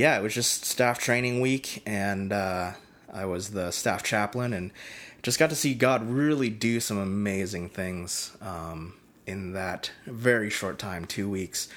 yeah, 0.00 0.18
it 0.18 0.22
was 0.22 0.34
just 0.34 0.64
staff 0.64 0.98
training 0.98 1.42
week, 1.42 1.82
and 1.84 2.32
uh, 2.32 2.72
I 3.12 3.26
was 3.26 3.50
the 3.50 3.70
staff 3.70 4.02
chaplain, 4.02 4.54
and 4.54 4.70
just 5.22 5.38
got 5.38 5.50
to 5.50 5.56
see 5.56 5.74
God 5.74 6.08
really 6.08 6.48
do 6.48 6.80
some 6.80 6.96
amazing 6.96 7.68
things 7.68 8.34
um, 8.40 8.94
in 9.26 9.52
that 9.52 9.90
very 10.06 10.48
short 10.48 10.78
time, 10.78 11.04
two 11.04 11.28
weeks, 11.28 11.68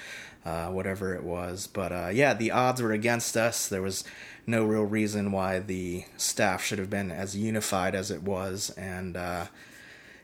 uh, 0.46 0.68
whatever 0.68 1.14
it 1.14 1.24
was. 1.24 1.68
But 1.68 1.92
uh, 1.92 2.12
yeah, 2.14 2.34
the 2.34 2.52
odds 2.52 2.82
were 2.82 2.94
against 2.94 3.36
us. 3.36 3.68
There 3.68 3.82
was 3.82 4.06
no 4.48 4.64
real 4.64 4.86
reason 4.86 5.34
why 5.34 5.60
the 5.60 6.06
staff 6.16 6.64
should 6.64 6.80
have 6.80 6.90
been 6.90 7.12
as 7.12 7.36
unified 7.36 7.94
as 7.94 8.10
it 8.10 8.24
was, 8.24 8.70
and 8.78 9.18
uh, 9.18 9.48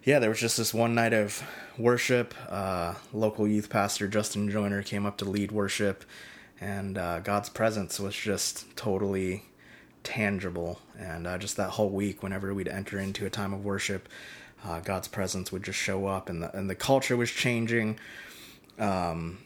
yeah, 0.06 0.20
there 0.20 0.30
was 0.30 0.40
just 0.40 0.56
this 0.56 0.74
one 0.74 0.96
night 0.96 1.12
of 1.12 1.44
worship. 1.78 2.34
Uh, 2.48 2.94
local 3.12 3.46
youth 3.46 3.70
pastor 3.70 4.08
Justin 4.08 4.50
Joyner 4.50 4.84
came 4.84 5.06
up 5.06 5.18
to 5.18 5.26
lead 5.26 5.52
worship 5.52 6.06
and 6.62 6.98
uh, 6.98 7.20
God's 7.20 7.50
presence 7.50 8.00
was 8.00 8.16
just 8.16 8.76
totally 8.76 9.44
tangible. 10.04 10.80
And 10.98 11.28
uh, 11.28 11.38
just 11.38 11.58
that 11.58 11.72
whole 11.72 11.90
week, 11.90 12.22
whenever 12.22 12.54
we'd 12.54 12.68
enter 12.68 13.00
into 13.00 13.26
a 13.26 13.30
time 13.30 13.54
of 13.54 13.64
worship, 13.64 14.10
uh, 14.66 14.80
God's 14.82 15.08
presence 15.08 15.52
would 15.52 15.64
just 15.64 15.80
show 15.80 16.08
up, 16.08 16.30
and 16.30 16.44
the 16.44 16.56
and 16.56 16.70
the 16.70 16.76
culture 16.76 17.16
was 17.16 17.32
changing. 17.32 17.98
Um, 18.78 19.40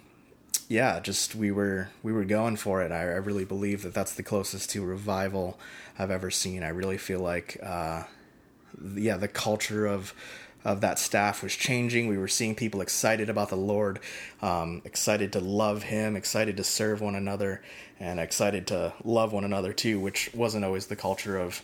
yeah, 0.68 1.00
just 1.00 1.36
we 1.36 1.52
were 1.52 1.90
we 2.02 2.12
were 2.12 2.26
going 2.26 2.56
for 2.56 2.82
it. 2.82 2.92
I, 2.92 3.02
I, 3.02 3.18
really 3.18 3.46
believe 3.46 3.84
that 3.84 3.94
that's 3.94 4.14
the 4.14 4.24
closest 4.24 4.72
to 4.72 4.84
revival 4.84 5.60
I've 6.00 6.10
ever 6.10 6.32
seen. 6.32 6.64
I 6.64 6.70
really 6.70 6.98
feel 6.98 7.20
like, 7.20 7.58
uh, 7.62 8.04
yeah, 8.96 9.18
the 9.18 9.28
culture 9.28 9.86
of 9.86 10.14
of 10.66 10.82
that 10.82 11.00
staff 11.00 11.44
was 11.44 11.56
changing. 11.56 12.08
We 12.08 12.18
were 12.18 12.28
seeing 12.28 12.56
people 12.56 12.82
excited 12.82 13.30
about 13.30 13.50
the 13.50 13.58
Lord, 13.58 14.00
um, 14.42 14.82
excited 14.86 15.34
to 15.34 15.40
love 15.40 15.84
Him, 15.84 16.16
excited 16.16 16.58
to 16.58 16.64
serve 16.64 17.02
one 17.02 17.16
another, 17.16 17.62
and 18.00 18.20
excited 18.20 18.68
to 18.68 18.94
love 19.04 19.34
one 19.34 19.44
another 19.44 19.74
too, 19.74 20.00
which 20.00 20.30
wasn't 20.34 20.66
always 20.66 20.88
the 20.88 20.96
culture 20.96 21.38
of 21.38 21.62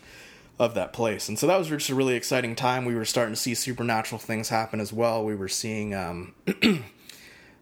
of 0.59 0.73
that 0.73 0.91
place. 0.91 1.29
And 1.29 1.39
so 1.39 1.47
that 1.47 1.57
was 1.57 1.69
just 1.69 1.89
a 1.89 1.95
really 1.95 2.15
exciting 2.15 2.53
time. 2.53 2.83
We 2.83 2.93
were 2.93 3.05
starting 3.05 3.33
to 3.33 3.39
see 3.39 3.55
supernatural 3.55 4.19
things 4.19 4.49
happen 4.49 4.81
as 4.81 4.91
well. 4.91 5.23
We 5.23 5.35
were 5.35 5.47
seeing. 5.47 5.95
Um, 5.95 6.35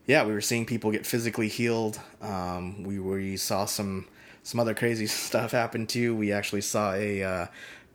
yeah, 0.08 0.25
we 0.25 0.32
were 0.32 0.41
seeing 0.41 0.65
people 0.65 0.91
get 0.91 1.06
physically 1.06 1.50
healed. 1.50 2.00
Um, 2.22 2.84
we 2.84 3.00
we 3.00 3.38
saw 3.38 3.65
some 3.65 4.08
some 4.41 4.60
other 4.60 4.74
crazy 4.74 5.06
stuff 5.08 5.51
happen 5.51 5.86
too. 5.86 6.15
We 6.15 6.32
actually 6.32 6.62
saw 6.62 6.94
a 6.94 7.24
uh, 7.24 7.48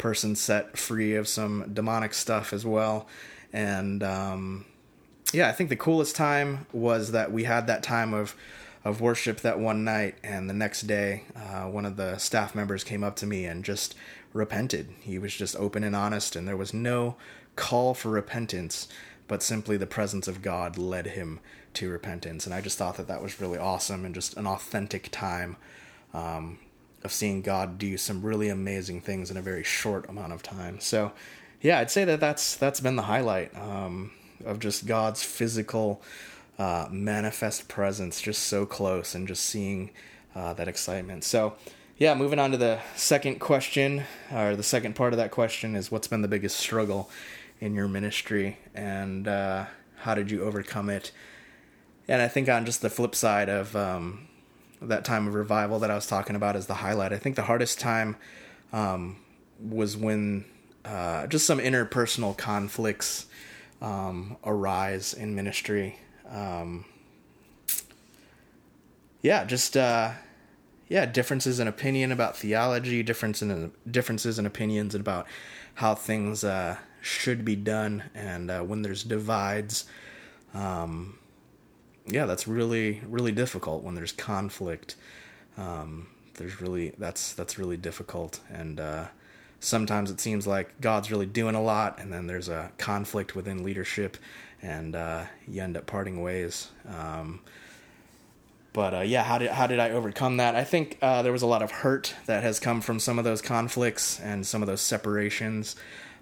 person 0.03 0.35
set 0.35 0.77
free 0.77 1.15
of 1.15 1.29
some 1.29 1.71
demonic 1.73 2.13
stuff 2.13 2.53
as 2.53 2.67
well. 2.67 3.07
And 3.53 4.03
um, 4.03 4.65
yeah, 5.33 5.49
I 5.49 5.53
think 5.53 5.71
the 5.71 5.77
coolest 5.77 6.17
time 6.17 6.67
was 6.73 7.13
that 7.13 7.31
we 7.31 7.45
had 7.45 7.67
that 7.69 7.83
time 7.83 8.13
of 8.13 8.35
of 8.85 9.01
worship 9.01 9.39
that 9.43 9.61
one 9.61 9.85
night, 9.85 10.17
and 10.25 10.51
the 10.51 10.55
next 10.55 10.89
day, 10.89 11.23
uh, 11.37 11.69
one 11.69 11.87
of 11.87 11.97
the 11.97 12.19
staff 12.19 12.53
members 12.53 12.83
came 12.83 13.05
up 13.05 13.15
to 13.15 13.27
me 13.27 13.45
and 13.45 13.65
just 13.65 13.95
repented. 14.33 14.89
He 15.01 15.21
was 15.21 15.37
just 15.37 15.55
open 15.55 15.85
and 15.85 15.95
honest, 15.95 16.35
and 16.35 16.49
there 16.49 16.57
was 16.57 16.75
no 16.75 17.15
call 17.55 17.95
for 17.95 18.09
repentance, 18.09 18.89
but 19.29 19.41
simply 19.41 19.77
the 19.77 19.87
presence 19.87 20.27
of 20.27 20.43
God 20.43 20.77
led 20.79 21.07
him 21.07 21.39
to 21.75 21.89
repentance. 21.91 22.45
And 22.45 22.53
I 22.53 22.61
just 22.61 22.77
thought 22.77 22.97
that 22.97 23.07
that 23.07 23.23
was 23.23 23.41
really 23.41 23.57
awesome 23.57 24.05
and 24.05 24.13
just 24.13 24.37
an 24.37 24.49
authentic 24.49 25.11
time 25.13 25.57
um, 26.13 26.59
of 27.05 27.13
seeing 27.13 27.43
God 27.43 27.79
do 27.79 27.97
some 27.97 28.23
really 28.23 28.49
amazing 28.49 29.01
things 29.01 29.31
in 29.31 29.37
a 29.37 29.43
very 29.43 29.65
short 29.65 30.09
amount 30.09 30.33
of 30.33 30.43
time. 30.43 30.81
So 30.81 31.13
yeah, 31.63 31.79
I'd 31.79 31.91
say 31.91 32.05
that 32.05 32.21
that's 32.21 32.57
that's 32.57 32.81
been 32.81 32.97
the 32.97 33.03
highlight 33.03 33.57
um, 33.57 34.11
of 34.45 34.59
just 34.59 34.87
God's 34.87 35.23
physical 35.23 36.03
uh, 36.59 36.89
manifest 36.91 37.69
presence, 37.69 38.21
just 38.21 38.43
so 38.43 38.67
close, 38.67 39.15
and 39.15 39.27
just 39.29 39.45
seeing 39.45 39.91
uh, 40.35 40.53
that 40.55 40.69
excitement. 40.69 41.25
So, 41.25 41.55
yeah, 41.97 42.15
moving 42.15 42.39
on 42.39 42.51
to 42.51 42.57
the 42.57 42.81
second 42.97 43.39
question, 43.39 44.05
or 44.33 44.57
the 44.57 44.63
second 44.63 44.97
part 44.97 45.13
of 45.13 45.19
that 45.19 45.31
question 45.31 45.77
is, 45.77 45.91
what's 45.91 46.09
been 46.09 46.23
the 46.23 46.29
biggest 46.29 46.57
struggle 46.57 47.09
in 47.61 47.75
your 47.75 47.89
ministry, 47.89 48.59
and 48.75 49.29
uh, 49.29 49.67
how 49.99 50.15
did 50.15 50.31
you 50.31 50.43
overcome 50.43 50.91
it? 50.91 51.13
And 52.09 52.21
I 52.21 52.29
think 52.29 52.49
on 52.49 52.67
just 52.67 52.83
the 52.83 52.91
flip 52.91 53.15
side 53.15 53.49
of 53.49 53.77
um, 53.77 54.27
that 54.89 55.05
time 55.05 55.27
of 55.27 55.35
revival 55.35 55.79
that 55.81 55.91
I 55.91 55.95
was 55.95 56.07
talking 56.07 56.37
about 56.37 56.57
is 56.57 56.67
the 56.67 56.75
highlight. 56.75 57.13
I 57.13 57.19
think 57.19 57.37
the 57.37 57.43
hardest 57.43 57.81
time 57.81 58.17
um, 58.73 59.17
was 59.61 59.97
when 59.97 60.45
uh, 60.85 61.27
just 61.27 61.47
some 61.47 61.59
interpersonal 61.59 62.37
conflicts 62.37 63.27
um, 63.81 64.37
arise 64.45 65.15
in 65.15 65.35
ministry. 65.35 65.99
Um, 66.31 66.85
yeah, 69.23 69.45
just 69.45 69.77
uh, 69.77 70.13
yeah, 70.89 71.07
differences 71.07 71.61
in 71.61 71.69
opinion 71.69 72.13
about 72.13 72.37
theology, 72.37 73.01
in 73.01 73.73
differences 73.91 74.39
in 74.39 74.47
opinions 74.47 74.95
about 74.95 75.27
how 75.75 75.95
things 75.95 76.45
uh, 76.45 76.77
should 77.01 77.45
be 77.45 77.57
done, 77.57 78.05
and 78.15 78.51
uh, 78.51 78.61
when 78.61 78.83
there's 78.83 79.05
divides. 79.05 79.85
Um, 80.55 81.19
yeah, 82.07 82.27
that's 82.27 82.47
really 82.49 83.01
really 83.07 83.33
difficult 83.33 83.83
when 83.83 83.95
there's 83.95 84.13
conflict. 84.13 84.97
Um, 85.57 86.09
there's 86.35 86.61
really 86.61 86.93
that's 86.99 87.33
that's 87.35 87.59
really 87.59 87.77
difficult, 87.77 88.41
and 88.51 88.81
uh, 88.81 89.07
sometimes 89.61 90.11
it 90.11 90.21
seems 90.21 90.47
like 90.47 90.81
God's 90.81 91.11
really 91.11 91.27
doing 91.27 91.55
a 91.55 91.63
lot, 91.63 91.99
and 92.01 92.13
then 92.13 92.27
there's 92.27 92.49
a 92.49 92.71
conflict 92.79 93.37
within 93.37 93.63
leadership, 93.63 94.17
and 94.61 94.97
uh, 94.97 95.25
you 95.47 95.63
end 95.63 95.77
up 95.77 95.87
parting 95.87 96.23
ways. 96.23 96.71
Um, 96.89 97.41
but 98.73 98.95
uh, 98.95 99.01
yeah, 99.01 99.23
how 99.23 99.39
did 99.39 99.51
how 99.51 99.67
did 99.67 99.79
I 99.79 99.91
overcome 99.91 100.39
that? 100.39 100.57
I 100.57 100.65
think 100.65 100.99
uh, 101.03 101.23
there 101.23 101.33
was 101.33 101.43
a 101.43 101.47
lot 101.47 101.63
of 101.63 101.71
hurt 101.71 102.15
that 102.27 102.43
has 102.43 102.59
come 102.59 102.81
from 102.81 102.99
some 102.99 103.19
of 103.19 103.25
those 103.25 103.43
conflicts 103.43 104.19
and 104.21 104.47
some 104.47 104.63
of 104.63 104.67
those 104.67 104.81
separations, 104.81 105.77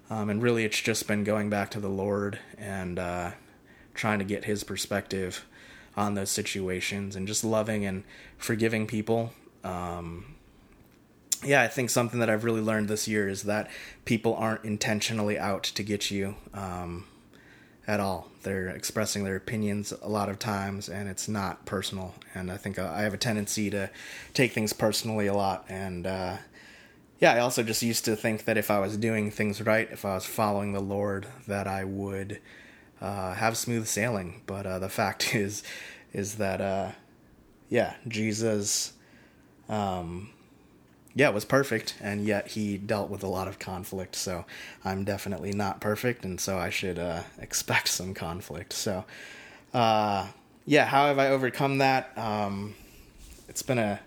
um, 0.09 0.29
and 0.29 0.43
really 0.43 0.65
it's 0.65 0.79
just 0.79 1.07
been 1.07 1.23
going 1.23 1.49
back 1.49 1.71
to 1.71 1.79
the 1.79 1.89
Lord 1.89 2.39
and 2.57 2.99
uh, 2.99 3.31
trying 3.93 4.19
to 4.19 4.25
get 4.25 4.45
His 4.45 4.63
perspective 4.63 5.45
on 5.95 6.13
those 6.15 6.31
situations, 6.31 7.15
and 7.15 7.27
just 7.27 7.43
loving 7.43 7.85
and 7.85 8.03
forgiving 8.37 8.87
people. 8.87 9.33
Um, 9.63 10.35
yeah, 11.43 11.61
I 11.61 11.67
think 11.67 11.89
something 11.89 12.19
that 12.19 12.29
I've 12.29 12.43
really 12.43 12.61
learned 12.61 12.87
this 12.87 13.07
year 13.07 13.27
is 13.27 13.43
that 13.43 13.69
people 14.05 14.35
aren't 14.35 14.63
intentionally 14.63 15.39
out 15.39 15.63
to 15.63 15.83
get 15.83 16.11
you 16.11 16.35
um, 16.53 17.05
at 17.87 17.99
all. 17.99 18.29
They're 18.43 18.69
expressing 18.69 19.23
their 19.23 19.35
opinions 19.35 19.91
a 20.01 20.07
lot 20.07 20.29
of 20.29 20.37
times, 20.37 20.87
and 20.87 21.09
it's 21.09 21.27
not 21.27 21.65
personal. 21.65 22.13
And 22.35 22.51
I 22.51 22.57
think 22.57 22.77
uh, 22.77 22.91
I 22.93 23.01
have 23.01 23.13
a 23.13 23.17
tendency 23.17 23.69
to 23.71 23.89
take 24.33 24.51
things 24.51 24.73
personally 24.73 25.27
a 25.27 25.33
lot. 25.33 25.65
And 25.67 26.05
uh, 26.05 26.37
yeah, 27.19 27.33
I 27.33 27.39
also 27.39 27.63
just 27.63 27.81
used 27.81 28.05
to 28.05 28.15
think 28.15 28.45
that 28.45 28.57
if 28.57 28.69
I 28.69 28.79
was 28.79 28.97
doing 28.97 29.31
things 29.31 29.61
right, 29.61 29.87
if 29.91 30.05
I 30.05 30.15
was 30.15 30.25
following 30.25 30.73
the 30.73 30.79
Lord, 30.79 31.27
that 31.47 31.67
I 31.67 31.83
would 31.83 32.39
uh, 33.01 33.33
have 33.33 33.57
smooth 33.57 33.87
sailing. 33.87 34.41
But 34.45 34.65
uh, 34.65 34.79
the 34.79 34.89
fact 34.89 35.35
is, 35.35 35.63
is 36.13 36.35
that 36.35 36.61
uh, 36.61 36.91
yeah, 37.69 37.95
Jesus. 38.07 38.93
Um, 39.67 40.29
yeah, 41.13 41.29
was 41.29 41.43
perfect, 41.43 41.95
and 42.01 42.25
yet 42.25 42.49
he 42.49 42.77
dealt 42.77 43.09
with 43.09 43.23
a 43.23 43.27
lot 43.27 43.47
of 43.47 43.59
conflict. 43.59 44.15
So 44.15 44.45
I'm 44.85 45.03
definitely 45.03 45.51
not 45.51 45.81
perfect, 45.81 46.23
and 46.23 46.39
so 46.39 46.57
I 46.57 46.69
should 46.69 46.97
uh, 46.97 47.23
expect 47.39 47.89
some 47.89 48.13
conflict. 48.13 48.73
So, 48.73 49.03
uh, 49.73 50.27
yeah, 50.65 50.85
how 50.85 51.07
have 51.07 51.19
I 51.19 51.29
overcome 51.29 51.79
that? 51.79 52.17
Um, 52.17 52.75
it's 53.49 53.61
been 53.61 53.79
a 53.79 53.99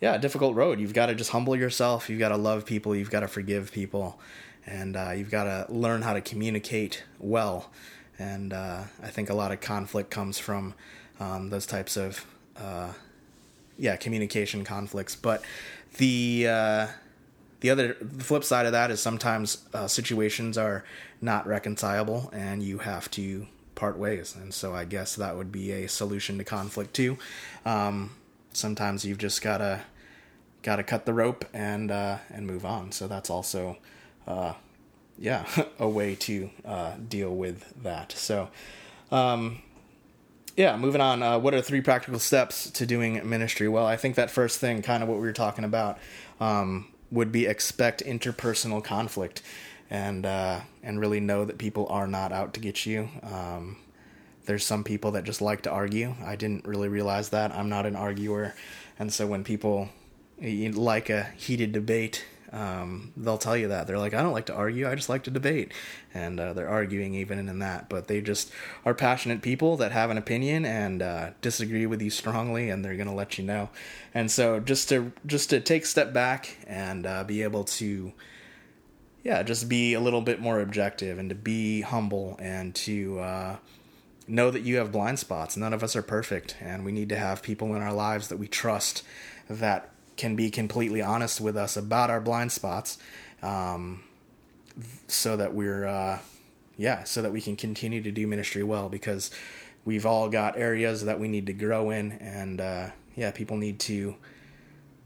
yeah 0.00 0.16
difficult 0.18 0.54
road. 0.54 0.78
You've 0.78 0.94
got 0.94 1.06
to 1.06 1.14
just 1.14 1.30
humble 1.30 1.56
yourself. 1.56 2.08
You've 2.08 2.20
got 2.20 2.28
to 2.28 2.36
love 2.36 2.64
people. 2.64 2.94
You've 2.94 3.10
got 3.10 3.20
to 3.20 3.28
forgive 3.28 3.72
people, 3.72 4.20
and 4.68 4.96
uh, 4.96 5.12
you've 5.16 5.30
got 5.30 5.44
to 5.44 5.72
learn 5.72 6.02
how 6.02 6.12
to 6.12 6.20
communicate 6.20 7.02
well. 7.18 7.70
And 8.18 8.52
uh, 8.52 8.84
I 9.02 9.08
think 9.08 9.30
a 9.30 9.34
lot 9.34 9.50
of 9.50 9.60
conflict 9.60 10.10
comes 10.10 10.38
from 10.38 10.74
um, 11.20 11.50
those 11.50 11.66
types 11.66 11.96
of 11.96 12.24
uh, 12.56 12.92
yeah 13.78 13.96
communication 13.96 14.64
conflicts, 14.64 15.16
but 15.16 15.42
the 15.96 16.46
uh, 16.48 16.86
the 17.60 17.70
other 17.70 17.96
the 18.00 18.24
flip 18.24 18.44
side 18.44 18.66
of 18.66 18.72
that 18.72 18.90
is 18.90 19.00
sometimes 19.00 19.64
uh, 19.72 19.88
situations 19.88 20.58
are 20.58 20.84
not 21.20 21.46
reconcilable 21.46 22.30
and 22.32 22.62
you 22.62 22.78
have 22.78 23.10
to 23.12 23.46
part 23.74 23.96
ways. 23.96 24.34
And 24.34 24.52
so 24.52 24.74
i 24.74 24.84
guess 24.84 25.14
that 25.16 25.36
would 25.36 25.52
be 25.52 25.70
a 25.72 25.88
solution 25.88 26.36
to 26.38 26.44
conflict 26.44 26.94
too. 26.94 27.16
Um, 27.64 28.10
sometimes 28.52 29.04
you've 29.04 29.18
just 29.18 29.40
gotta 29.40 29.82
gotta 30.62 30.82
cut 30.82 31.06
the 31.06 31.14
rope 31.14 31.44
and 31.54 31.90
uh, 31.90 32.18
and 32.30 32.46
move 32.46 32.64
on. 32.64 32.92
So 32.92 33.06
that's 33.06 33.30
also 33.30 33.78
uh, 34.28 34.52
yeah, 35.18 35.44
a 35.78 35.88
way 35.88 36.14
to 36.14 36.50
uh, 36.64 36.92
deal 37.08 37.34
with 37.34 37.82
that. 37.82 38.12
So, 38.12 38.48
um, 39.10 39.62
yeah, 40.56 40.76
moving 40.76 41.00
on. 41.00 41.22
Uh, 41.22 41.38
what 41.38 41.54
are 41.54 41.62
three 41.62 41.80
practical 41.80 42.20
steps 42.20 42.70
to 42.70 42.86
doing 42.86 43.28
ministry? 43.28 43.68
Well, 43.68 43.86
I 43.86 43.96
think 43.96 44.16
that 44.16 44.30
first 44.30 44.58
thing, 44.58 44.82
kind 44.82 45.02
of 45.02 45.08
what 45.08 45.16
we 45.16 45.26
were 45.26 45.32
talking 45.32 45.64
about, 45.64 45.98
um, 46.40 46.88
would 47.10 47.32
be 47.32 47.46
expect 47.46 48.04
interpersonal 48.04 48.84
conflict, 48.84 49.42
and 49.90 50.26
uh, 50.26 50.60
and 50.82 51.00
really 51.00 51.20
know 51.20 51.44
that 51.44 51.58
people 51.58 51.86
are 51.88 52.06
not 52.06 52.32
out 52.32 52.54
to 52.54 52.60
get 52.60 52.84
you. 52.86 53.08
Um, 53.22 53.78
there's 54.44 54.64
some 54.64 54.82
people 54.84 55.12
that 55.12 55.24
just 55.24 55.40
like 55.40 55.62
to 55.62 55.70
argue. 55.70 56.14
I 56.24 56.36
didn't 56.36 56.66
really 56.66 56.88
realize 56.88 57.30
that. 57.30 57.52
I'm 57.52 57.68
not 57.68 57.86
an 57.86 57.96
arguer, 57.96 58.54
and 58.98 59.12
so 59.12 59.26
when 59.26 59.44
people 59.44 59.88
like 60.40 61.10
a 61.10 61.24
heated 61.36 61.72
debate 61.72 62.24
um, 62.52 63.12
they'll 63.16 63.38
tell 63.38 63.56
you 63.56 63.68
that 63.68 63.86
they're 63.86 63.98
like, 63.98 64.14
I 64.14 64.22
don't 64.22 64.32
like 64.32 64.46
to 64.46 64.54
argue, 64.54 64.88
I 64.88 64.94
just 64.94 65.08
like 65.08 65.24
to 65.24 65.30
debate, 65.30 65.72
and 66.14 66.40
uh, 66.40 66.52
they're 66.52 66.68
arguing 66.68 67.14
even 67.14 67.38
in 67.48 67.58
that. 67.58 67.88
But 67.88 68.08
they 68.08 68.20
just 68.20 68.50
are 68.84 68.94
passionate 68.94 69.42
people 69.42 69.76
that 69.78 69.92
have 69.92 70.10
an 70.10 70.18
opinion 70.18 70.64
and 70.64 71.02
uh, 71.02 71.30
disagree 71.40 71.86
with 71.86 72.00
you 72.00 72.10
strongly, 72.10 72.70
and 72.70 72.84
they're 72.84 72.96
gonna 72.96 73.14
let 73.14 73.38
you 73.38 73.44
know. 73.44 73.70
And 74.14 74.30
so 74.30 74.60
just 74.60 74.88
to 74.88 75.12
just 75.26 75.50
to 75.50 75.60
take 75.60 75.82
a 75.82 75.86
step 75.86 76.12
back 76.12 76.56
and 76.66 77.06
uh, 77.06 77.24
be 77.24 77.42
able 77.42 77.64
to, 77.64 78.12
yeah, 79.22 79.42
just 79.42 79.68
be 79.68 79.94
a 79.94 80.00
little 80.00 80.22
bit 80.22 80.40
more 80.40 80.60
objective 80.60 81.18
and 81.18 81.28
to 81.28 81.34
be 81.34 81.82
humble 81.82 82.36
and 82.40 82.74
to 82.76 83.20
uh, 83.20 83.56
know 84.26 84.50
that 84.50 84.62
you 84.62 84.76
have 84.76 84.92
blind 84.92 85.18
spots. 85.18 85.56
None 85.56 85.74
of 85.74 85.82
us 85.82 85.94
are 85.94 86.02
perfect, 86.02 86.56
and 86.60 86.84
we 86.84 86.92
need 86.92 87.08
to 87.10 87.16
have 87.16 87.42
people 87.42 87.74
in 87.74 87.82
our 87.82 87.92
lives 87.92 88.28
that 88.28 88.38
we 88.38 88.48
trust 88.48 89.02
that 89.50 89.90
can 90.18 90.36
be 90.36 90.50
completely 90.50 91.00
honest 91.00 91.40
with 91.40 91.56
us 91.56 91.76
about 91.76 92.10
our 92.10 92.20
blind 92.20 92.52
spots, 92.52 92.98
um, 93.42 94.02
so 95.06 95.36
that 95.36 95.54
we're, 95.54 95.86
uh, 95.86 96.18
yeah, 96.76 97.04
so 97.04 97.22
that 97.22 97.32
we 97.32 97.40
can 97.40 97.56
continue 97.56 98.02
to 98.02 98.10
do 98.10 98.26
ministry 98.26 98.62
well 98.62 98.90
because 98.90 99.30
we've 99.86 100.04
all 100.04 100.28
got 100.28 100.58
areas 100.58 101.04
that 101.06 101.18
we 101.18 101.28
need 101.28 101.46
to 101.46 101.54
grow 101.54 101.88
in, 101.88 102.12
and 102.12 102.60
uh, 102.60 102.90
yeah, 103.16 103.30
people 103.30 103.56
need 103.56 103.80
to 103.80 104.16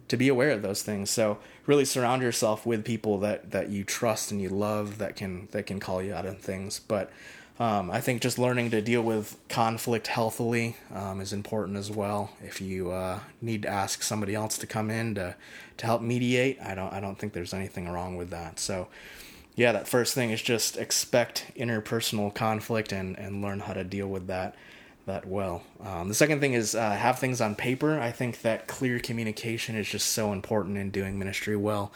to 0.08 0.16
be 0.18 0.28
aware 0.28 0.50
of 0.50 0.60
those 0.60 0.82
things. 0.82 1.08
So 1.08 1.38
really 1.64 1.86
surround 1.86 2.20
yourself 2.20 2.66
with 2.66 2.84
people 2.84 3.18
that 3.20 3.52
that 3.52 3.70
you 3.70 3.84
trust 3.84 4.30
and 4.32 4.42
you 4.42 4.50
love 4.50 4.98
that 4.98 5.16
can 5.16 5.48
that 5.52 5.66
can 5.66 5.80
call 5.80 6.02
you 6.02 6.12
out 6.12 6.26
on 6.26 6.36
things, 6.36 6.80
but 6.80 7.10
um, 7.62 7.92
I 7.92 8.00
think 8.00 8.22
just 8.22 8.40
learning 8.40 8.72
to 8.72 8.82
deal 8.82 9.02
with 9.02 9.36
conflict 9.48 10.08
healthily 10.08 10.76
um, 10.92 11.20
is 11.20 11.32
important 11.32 11.78
as 11.78 11.92
well. 11.92 12.32
If 12.42 12.60
you 12.60 12.90
uh, 12.90 13.20
need 13.40 13.62
to 13.62 13.68
ask 13.68 14.02
somebody 14.02 14.34
else 14.34 14.58
to 14.58 14.66
come 14.66 14.90
in 14.90 15.14
to 15.14 15.36
to 15.76 15.86
help 15.86 16.02
mediate, 16.02 16.60
I 16.60 16.74
don't 16.74 16.92
I 16.92 16.98
don't 16.98 17.16
think 17.16 17.34
there's 17.34 17.54
anything 17.54 17.88
wrong 17.88 18.16
with 18.16 18.30
that. 18.30 18.58
So, 18.58 18.88
yeah, 19.54 19.70
that 19.70 19.86
first 19.86 20.12
thing 20.12 20.30
is 20.30 20.42
just 20.42 20.76
expect 20.76 21.52
interpersonal 21.56 22.34
conflict 22.34 22.90
and 22.90 23.16
and 23.16 23.42
learn 23.42 23.60
how 23.60 23.74
to 23.74 23.84
deal 23.84 24.08
with 24.08 24.26
that 24.26 24.56
that 25.06 25.28
well. 25.28 25.62
Um, 25.80 26.08
the 26.08 26.14
second 26.14 26.40
thing 26.40 26.54
is 26.54 26.74
uh, 26.74 26.90
have 26.90 27.20
things 27.20 27.40
on 27.40 27.54
paper. 27.54 28.00
I 28.00 28.10
think 28.10 28.42
that 28.42 28.66
clear 28.66 28.98
communication 28.98 29.76
is 29.76 29.88
just 29.88 30.08
so 30.08 30.32
important 30.32 30.78
in 30.78 30.90
doing 30.90 31.16
ministry 31.16 31.56
well. 31.56 31.92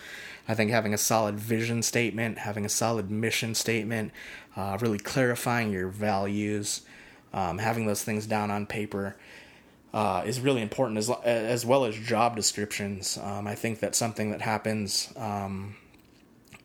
I 0.49 0.55
think 0.55 0.71
having 0.71 0.95
a 0.95 0.99
solid 0.99 1.41
vision 1.41 1.83
statement, 1.83 2.39
having 2.39 2.65
a 2.65 2.69
solid 2.69 3.11
mission 3.11 3.55
statement, 3.57 4.13
uh, 4.57 4.79
really 4.81 4.99
clarifying 4.99 5.73
your 5.73 5.89
values, 5.89 6.83
um, 7.33 7.59
having 7.59 7.87
those 7.87 8.03
things 8.03 8.27
down 8.27 8.51
on 8.51 8.67
paper. 8.67 9.17
Uh, 9.95 10.23
is 10.27 10.41
really 10.41 10.61
important 10.61 10.99
as 10.99 11.09
as 11.25 11.65
well 11.65 11.87
as 11.87 11.97
job 11.97 12.37
descriptions. 12.37 13.19
Um, 13.23 13.47
I 13.47 13.55
think 13.55 13.81
that's 13.81 13.97
something 13.97 14.31
that 14.31 14.43
happens 14.43 15.11
um, 15.17 15.77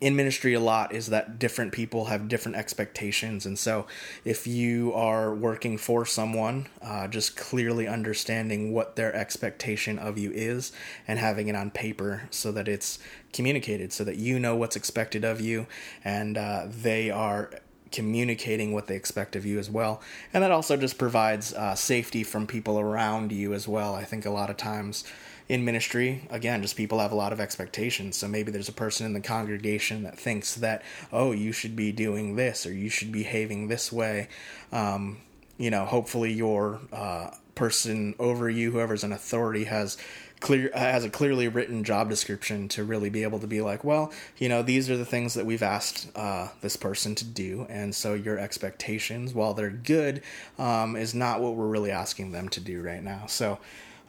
in 0.02 0.16
ministry 0.16 0.56
a 0.56 0.60
lot 0.60 0.94
is 0.94 1.08
that 1.08 1.38
different 1.38 1.72
people 1.72 2.06
have 2.06 2.28
different 2.28 2.58
expectations. 2.58 3.46
And 3.46 3.58
so, 3.58 3.86
if 4.26 4.48
you 4.48 4.92
are 4.94 5.34
working 5.34 5.78
for 5.78 6.06
someone, 6.08 6.68
uh, 6.82 7.08
just 7.08 7.38
clearly 7.38 7.88
understanding 7.88 8.74
what 8.74 8.96
their 8.96 9.16
expectation 9.16 10.00
of 10.00 10.18
you 10.18 10.32
is 10.32 10.72
and 11.08 11.20
having 11.20 11.48
it 11.48 11.56
on 11.56 11.70
paper 11.70 12.24
so 12.32 12.52
that 12.52 12.68
it's 12.68 12.98
communicated, 13.32 13.94
so 13.94 14.04
that 14.04 14.16
you 14.18 14.40
know 14.40 14.56
what's 14.56 14.76
expected 14.76 15.24
of 15.24 15.40
you 15.40 15.68
and 16.04 16.36
uh, 16.36 16.66
they 16.68 17.12
are 17.12 17.52
communicating 17.92 18.74
what 18.74 18.88
they 18.88 18.96
expect 18.96 19.36
of 19.36 19.46
you 19.46 19.60
as 19.60 19.70
well. 19.70 20.02
And 20.34 20.44
that 20.44 20.52
also 20.52 20.78
just 20.78 20.98
provides 20.98 21.54
uh, 21.54 21.76
safety 21.76 22.24
from 22.24 22.48
people 22.48 22.80
around 22.80 23.32
you 23.32 23.54
as 23.54 23.68
well. 23.68 23.96
I 23.96 24.04
think 24.04 24.26
a 24.26 24.30
lot 24.30 24.50
of 24.50 24.58
times 24.58 25.04
in 25.50 25.66
ministry, 25.66 26.26
again, 26.30 26.62
just 26.62 26.78
people 26.78 27.00
have 27.00 27.12
a 27.12 27.16
lot 27.16 27.34
of 27.34 27.42
expectations. 27.42 28.16
So 28.16 28.28
maybe 28.28 28.52
there's 28.52 28.70
a 28.70 28.74
person 28.74 29.06
in 29.06 29.14
the 29.14 29.20
congregation 29.20 30.04
that 30.04 30.18
thinks 30.18 30.56
that, 30.56 30.82
oh, 31.12 31.34
you 31.34 31.52
should 31.52 31.76
be 31.76 31.92
doing 31.92 32.36
this 32.36 32.66
or 32.66 32.74
you 32.74 32.90
should 32.90 33.12
be 33.12 33.24
behaving 33.24 33.68
this 33.68 33.92
way. 33.92 34.30
Um, 34.72 35.18
you 35.58 35.70
know, 35.70 35.86
hopefully 35.86 36.32
your 36.32 36.80
uh, 36.94 37.32
person 37.54 38.16
over 38.18 38.50
you, 38.50 38.72
whoever's 38.72 39.04
an 39.04 39.12
authority, 39.12 39.66
has 39.66 39.98
clear 40.42 40.70
has 40.74 41.06
a 41.06 41.10
clearly 41.10 41.48
written 41.48 41.84
job 41.84 42.10
description 42.10 42.68
to 42.70 42.84
really 42.84 43.10
be 43.10 43.24
able 43.24 43.40
to 43.40 43.48
be 43.48 43.62
like, 43.62 43.84
well, 43.84 44.12
you 44.38 44.50
know, 44.50 44.62
these 44.62 44.90
are 44.90 44.98
the 44.98 45.06
things 45.06 45.36
that 45.36 45.46
we've 45.46 45.64
asked 45.64 46.10
uh, 46.16 46.50
this 46.60 46.76
person 46.76 47.16
to 47.16 47.26
do, 47.26 47.66
and 47.70 47.96
so 47.96 48.14
your 48.14 48.38
expectations, 48.38 49.34
while 49.34 49.54
they're 49.54 49.70
good, 49.70 50.22
um, 50.60 50.96
is 50.98 51.16
not 51.16 51.40
what 51.40 51.56
we're 51.56 51.68
really 51.68 51.92
asking 51.92 52.32
them 52.34 52.50
to 52.50 52.60
do 52.60 52.82
right 52.82 53.04
now. 53.04 53.26
So 53.28 53.60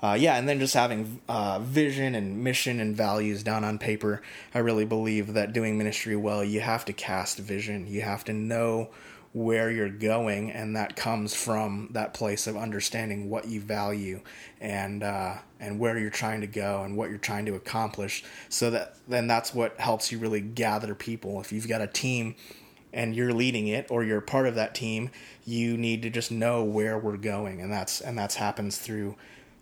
uh, 0.03 0.14
yeah, 0.14 0.37
and 0.37 0.49
then 0.49 0.59
just 0.59 0.75
having 0.75 1.21
uh, 1.29 1.61
vision 1.61 2.16
and 2.16 2.42
mission 2.42 2.81
and 2.81 2.97
values 2.97 3.45
down 3.45 3.62
on 3.62 3.79
paper. 3.79 4.21
I 4.53 4.59
really 4.59 4.85
believe 4.85 5.35
that 5.35 5.53
doing 5.53 5.79
ministry 5.79 6.16
well, 6.16 6.42
you 6.42 6.61
have 6.61 6.85
to 6.87 6.92
cast 6.92 7.38
vision. 7.38 7.87
You 7.87 8.03
have 8.03 8.25
to 8.25 8.33
know 8.33 8.90
where 9.33 9.71
you're 9.71 9.88
going, 9.88 10.51
and 10.51 10.77
that 10.77 10.95
comes 10.95 11.35
from 11.35 11.88
that 11.92 12.12
place 12.12 12.47
of 12.47 12.57
understanding 12.57 13.31
what 13.31 13.47
you 13.47 13.61
value 13.61 14.21
and 14.61 15.03
uh, 15.03 15.37
and 15.59 15.79
where 15.79 15.99
you're 15.99 16.11
trying 16.11 16.42
to 16.42 16.47
go 16.47 16.83
and 16.83 16.97
what 16.97 17.09
you're 17.09 17.18
trying 17.18 17.47
to 17.47 17.55
accomplish. 17.55 18.25
So 18.49 18.71
that 18.71 18.97
then 19.09 19.27
that's 19.27 19.55
what 19.55 19.79
helps 19.81 20.12
you 20.12 20.18
really 20.18 20.40
gather 20.40 20.95
people. 20.95 21.40
If 21.40 21.53
you've 21.53 21.68
got 21.68 21.81
a 21.81 21.87
team 21.87 22.35
and 22.92 23.16
you're 23.16 23.33
leading 23.33 23.68
it 23.68 23.87
or 23.90 24.05
you're 24.05 24.21
part 24.21 24.47
of 24.47 24.55
that 24.57 24.75
team, 24.75 25.11
you 25.47 25.79
need 25.79 26.03
to 26.03 26.11
just 26.11 26.31
know 26.31 26.62
where 26.62 26.99
we're 26.99 27.16
going, 27.16 27.62
and 27.62 27.73
that's 27.73 28.03
and 28.03 28.18
that's 28.18 28.35
happens 28.35 28.77
through 28.77 29.16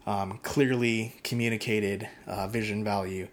um, 0.05 0.41
clearly 0.43 1.15
communicated 1.23 2.09
uh, 2.27 2.49
vision 2.49 2.83
value, 2.83 3.29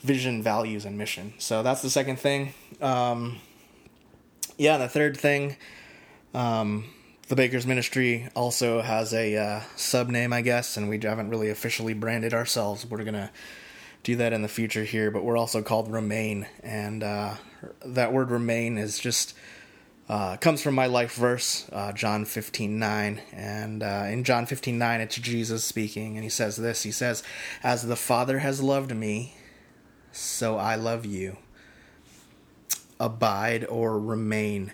vision 0.00 0.42
values 0.42 0.84
and 0.84 0.98
mission. 0.98 1.32
So 1.38 1.62
that's 1.62 1.80
the 1.80 1.88
second 1.88 2.18
thing. 2.18 2.52
Um, 2.82 3.38
yeah, 4.60 4.76
the 4.76 4.90
third 4.90 5.16
thing, 5.16 5.56
um, 6.34 6.84
the 7.28 7.34
Baker's 7.34 7.66
Ministry 7.66 8.28
also 8.36 8.82
has 8.82 9.14
a 9.14 9.34
uh, 9.34 9.60
sub 9.74 10.10
name, 10.10 10.34
I 10.34 10.42
guess, 10.42 10.76
and 10.76 10.86
we 10.90 11.00
haven't 11.02 11.30
really 11.30 11.48
officially 11.48 11.94
branded 11.94 12.34
ourselves. 12.34 12.84
We're 12.84 13.02
gonna 13.02 13.30
do 14.02 14.16
that 14.16 14.34
in 14.34 14.42
the 14.42 14.48
future 14.48 14.84
here, 14.84 15.10
but 15.10 15.24
we're 15.24 15.38
also 15.38 15.62
called 15.62 15.90
Remain, 15.90 16.46
and 16.62 17.02
uh, 17.02 17.36
that 17.86 18.12
word 18.12 18.30
Remain 18.30 18.76
is 18.76 18.98
just 18.98 19.34
uh, 20.10 20.36
comes 20.36 20.60
from 20.60 20.74
my 20.74 20.86
life 20.86 21.14
verse, 21.14 21.66
uh, 21.72 21.92
John 21.92 22.26
15 22.26 22.78
9. 22.78 23.22
And 23.32 23.82
uh, 23.82 24.08
in 24.10 24.24
John 24.24 24.44
15 24.44 24.76
9, 24.76 25.00
it's 25.00 25.16
Jesus 25.16 25.64
speaking, 25.64 26.16
and 26.16 26.22
he 26.22 26.28
says 26.28 26.56
this 26.58 26.82
He 26.82 26.92
says, 26.92 27.22
As 27.62 27.86
the 27.86 27.96
Father 27.96 28.40
has 28.40 28.62
loved 28.62 28.94
me, 28.94 29.36
so 30.12 30.58
I 30.58 30.74
love 30.74 31.06
you. 31.06 31.38
Abide 33.00 33.64
or 33.64 33.98
remain 33.98 34.72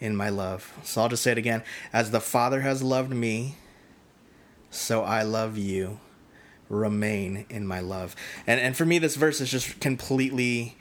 in 0.00 0.16
my 0.16 0.28
love. 0.28 0.72
So 0.82 1.02
I'll 1.02 1.08
just 1.08 1.22
say 1.22 1.32
it 1.32 1.38
again. 1.38 1.62
As 1.92 2.10
the 2.10 2.20
Father 2.20 2.62
has 2.62 2.82
loved 2.82 3.10
me, 3.10 3.56
so 4.70 5.02
I 5.02 5.22
love 5.22 5.56
you. 5.56 6.00
Remain 6.68 7.46
in 7.48 7.66
my 7.66 7.80
love. 7.80 8.14
And 8.46 8.60
and 8.60 8.76
for 8.76 8.84
me 8.84 8.98
this 8.98 9.16
verse 9.16 9.40
is 9.40 9.50
just 9.50 9.80
completely 9.80 10.76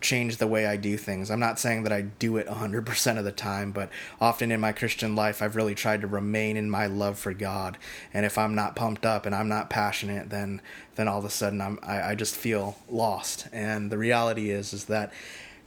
change 0.00 0.36
the 0.36 0.46
way 0.46 0.66
I 0.66 0.76
do 0.76 0.96
things. 0.96 1.30
I'm 1.30 1.40
not 1.40 1.58
saying 1.58 1.82
that 1.82 1.92
I 1.92 2.02
do 2.02 2.36
it 2.36 2.46
100% 2.46 3.18
of 3.18 3.24
the 3.24 3.32
time, 3.32 3.72
but 3.72 3.90
often 4.20 4.52
in 4.52 4.60
my 4.60 4.72
Christian 4.72 5.16
life, 5.16 5.42
I've 5.42 5.56
really 5.56 5.74
tried 5.74 6.02
to 6.02 6.06
remain 6.06 6.56
in 6.56 6.70
my 6.70 6.86
love 6.86 7.18
for 7.18 7.32
God. 7.32 7.78
And 8.14 8.24
if 8.24 8.38
I'm 8.38 8.54
not 8.54 8.76
pumped 8.76 9.04
up 9.04 9.26
and 9.26 9.34
I'm 9.34 9.48
not 9.48 9.70
passionate, 9.70 10.30
then 10.30 10.60
then 10.94 11.08
all 11.08 11.18
of 11.18 11.24
a 11.24 11.30
sudden 11.30 11.60
I'm 11.60 11.78
I, 11.82 12.10
I 12.10 12.14
just 12.14 12.34
feel 12.36 12.76
lost. 12.88 13.48
And 13.52 13.90
the 13.90 13.98
reality 13.98 14.50
is 14.50 14.72
is 14.72 14.86
that 14.86 15.12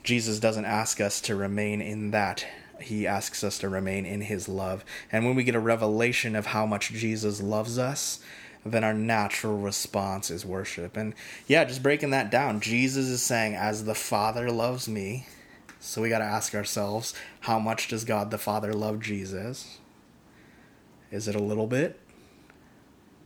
Jesus 0.03 0.39
doesn't 0.39 0.65
ask 0.65 0.99
us 0.99 1.21
to 1.21 1.35
remain 1.35 1.81
in 1.81 2.11
that. 2.11 2.45
He 2.81 3.05
asks 3.05 3.43
us 3.43 3.59
to 3.59 3.69
remain 3.69 4.05
in 4.05 4.21
his 4.21 4.49
love. 4.49 4.83
And 5.11 5.25
when 5.25 5.35
we 5.35 5.43
get 5.43 5.55
a 5.55 5.59
revelation 5.59 6.35
of 6.35 6.47
how 6.47 6.65
much 6.65 6.91
Jesus 6.91 7.41
loves 7.41 7.77
us, 7.77 8.19
then 8.65 8.83
our 8.83 8.93
natural 8.93 9.57
response 9.57 10.31
is 10.31 10.45
worship. 10.45 10.97
And 10.97 11.13
yeah, 11.47 11.63
just 11.63 11.83
breaking 11.83 12.11
that 12.11 12.31
down, 12.31 12.59
Jesus 12.59 13.07
is 13.07 13.21
saying, 13.21 13.55
As 13.55 13.85
the 13.85 13.95
Father 13.95 14.51
loves 14.51 14.87
me. 14.87 15.25
So 15.83 15.99
we 16.03 16.09
got 16.09 16.19
to 16.19 16.25
ask 16.25 16.53
ourselves, 16.53 17.15
how 17.39 17.57
much 17.57 17.87
does 17.87 18.05
God 18.05 18.29
the 18.29 18.37
Father 18.37 18.71
love 18.71 18.99
Jesus? 18.99 19.79
Is 21.09 21.27
it 21.27 21.33
a 21.33 21.41
little 21.41 21.65
bit? 21.65 21.99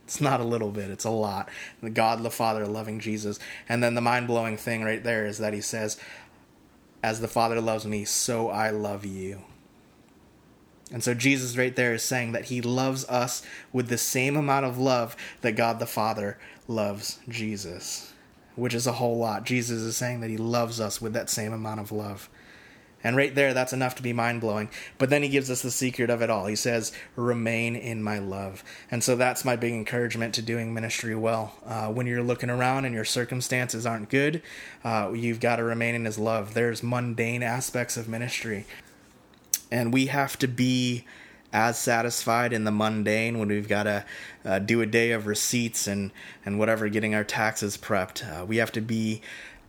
It's 0.04 0.22
not 0.22 0.40
a 0.40 0.44
little 0.44 0.70
bit, 0.70 0.90
it's 0.90 1.04
a 1.04 1.10
lot. 1.10 1.50
God 1.92 2.22
the 2.22 2.30
Father 2.30 2.64
loving 2.64 2.98
Jesus. 2.98 3.38
And 3.68 3.82
then 3.82 3.94
the 3.94 4.00
mind 4.00 4.26
blowing 4.26 4.56
thing 4.56 4.82
right 4.82 5.04
there 5.04 5.26
is 5.26 5.36
that 5.38 5.52
he 5.52 5.60
says, 5.60 5.98
as 7.06 7.20
the 7.20 7.28
Father 7.28 7.60
loves 7.60 7.86
me, 7.86 8.04
so 8.04 8.48
I 8.50 8.70
love 8.70 9.06
you. 9.06 9.42
And 10.90 11.04
so 11.04 11.14
Jesus 11.14 11.56
right 11.56 11.74
there 11.74 11.94
is 11.94 12.02
saying 12.02 12.32
that 12.32 12.46
he 12.46 12.60
loves 12.60 13.04
us 13.04 13.44
with 13.72 13.86
the 13.86 13.96
same 13.96 14.36
amount 14.36 14.66
of 14.66 14.76
love 14.76 15.16
that 15.42 15.52
God 15.52 15.78
the 15.78 15.86
Father 15.86 16.36
loves 16.66 17.20
Jesus, 17.28 18.12
which 18.56 18.74
is 18.74 18.88
a 18.88 18.94
whole 18.94 19.16
lot. 19.18 19.44
Jesus 19.44 19.82
is 19.82 19.96
saying 19.96 20.20
that 20.20 20.30
he 20.30 20.36
loves 20.36 20.80
us 20.80 21.00
with 21.00 21.12
that 21.12 21.30
same 21.30 21.52
amount 21.52 21.78
of 21.78 21.92
love. 21.92 22.28
And 23.06 23.16
right 23.16 23.32
there, 23.32 23.54
that's 23.54 23.72
enough 23.72 23.94
to 23.94 24.02
be 24.02 24.12
mind 24.12 24.40
blowing. 24.40 24.68
But 24.98 25.10
then 25.10 25.22
he 25.22 25.28
gives 25.28 25.48
us 25.48 25.62
the 25.62 25.70
secret 25.70 26.10
of 26.10 26.22
it 26.22 26.28
all. 26.28 26.46
He 26.46 26.56
says, 26.56 26.90
Remain 27.14 27.76
in 27.76 28.02
my 28.02 28.18
love. 28.18 28.64
And 28.90 29.04
so 29.04 29.14
that's 29.14 29.44
my 29.44 29.54
big 29.54 29.74
encouragement 29.74 30.34
to 30.34 30.42
doing 30.42 30.74
ministry 30.74 31.14
well. 31.14 31.54
Uh, 31.64 31.86
when 31.86 32.08
you're 32.08 32.20
looking 32.20 32.50
around 32.50 32.84
and 32.84 32.92
your 32.92 33.04
circumstances 33.04 33.86
aren't 33.86 34.08
good, 34.08 34.42
uh, 34.82 35.12
you've 35.14 35.38
got 35.38 35.56
to 35.56 35.62
remain 35.62 35.94
in 35.94 36.04
his 36.04 36.18
love. 36.18 36.54
There's 36.54 36.82
mundane 36.82 37.44
aspects 37.44 37.96
of 37.96 38.08
ministry. 38.08 38.66
And 39.70 39.92
we 39.92 40.06
have 40.06 40.36
to 40.40 40.48
be 40.48 41.04
as 41.52 41.78
satisfied 41.78 42.52
in 42.52 42.64
the 42.64 42.72
mundane 42.72 43.38
when 43.38 43.46
we've 43.46 43.68
got 43.68 43.84
to 43.84 44.04
uh, 44.44 44.58
do 44.58 44.80
a 44.80 44.86
day 44.86 45.12
of 45.12 45.28
receipts 45.28 45.86
and, 45.86 46.10
and 46.44 46.58
whatever, 46.58 46.88
getting 46.88 47.14
our 47.14 47.22
taxes 47.22 47.76
prepped. 47.76 48.28
Uh, 48.28 48.44
we 48.44 48.56
have 48.56 48.72
to 48.72 48.80
be 48.80 49.22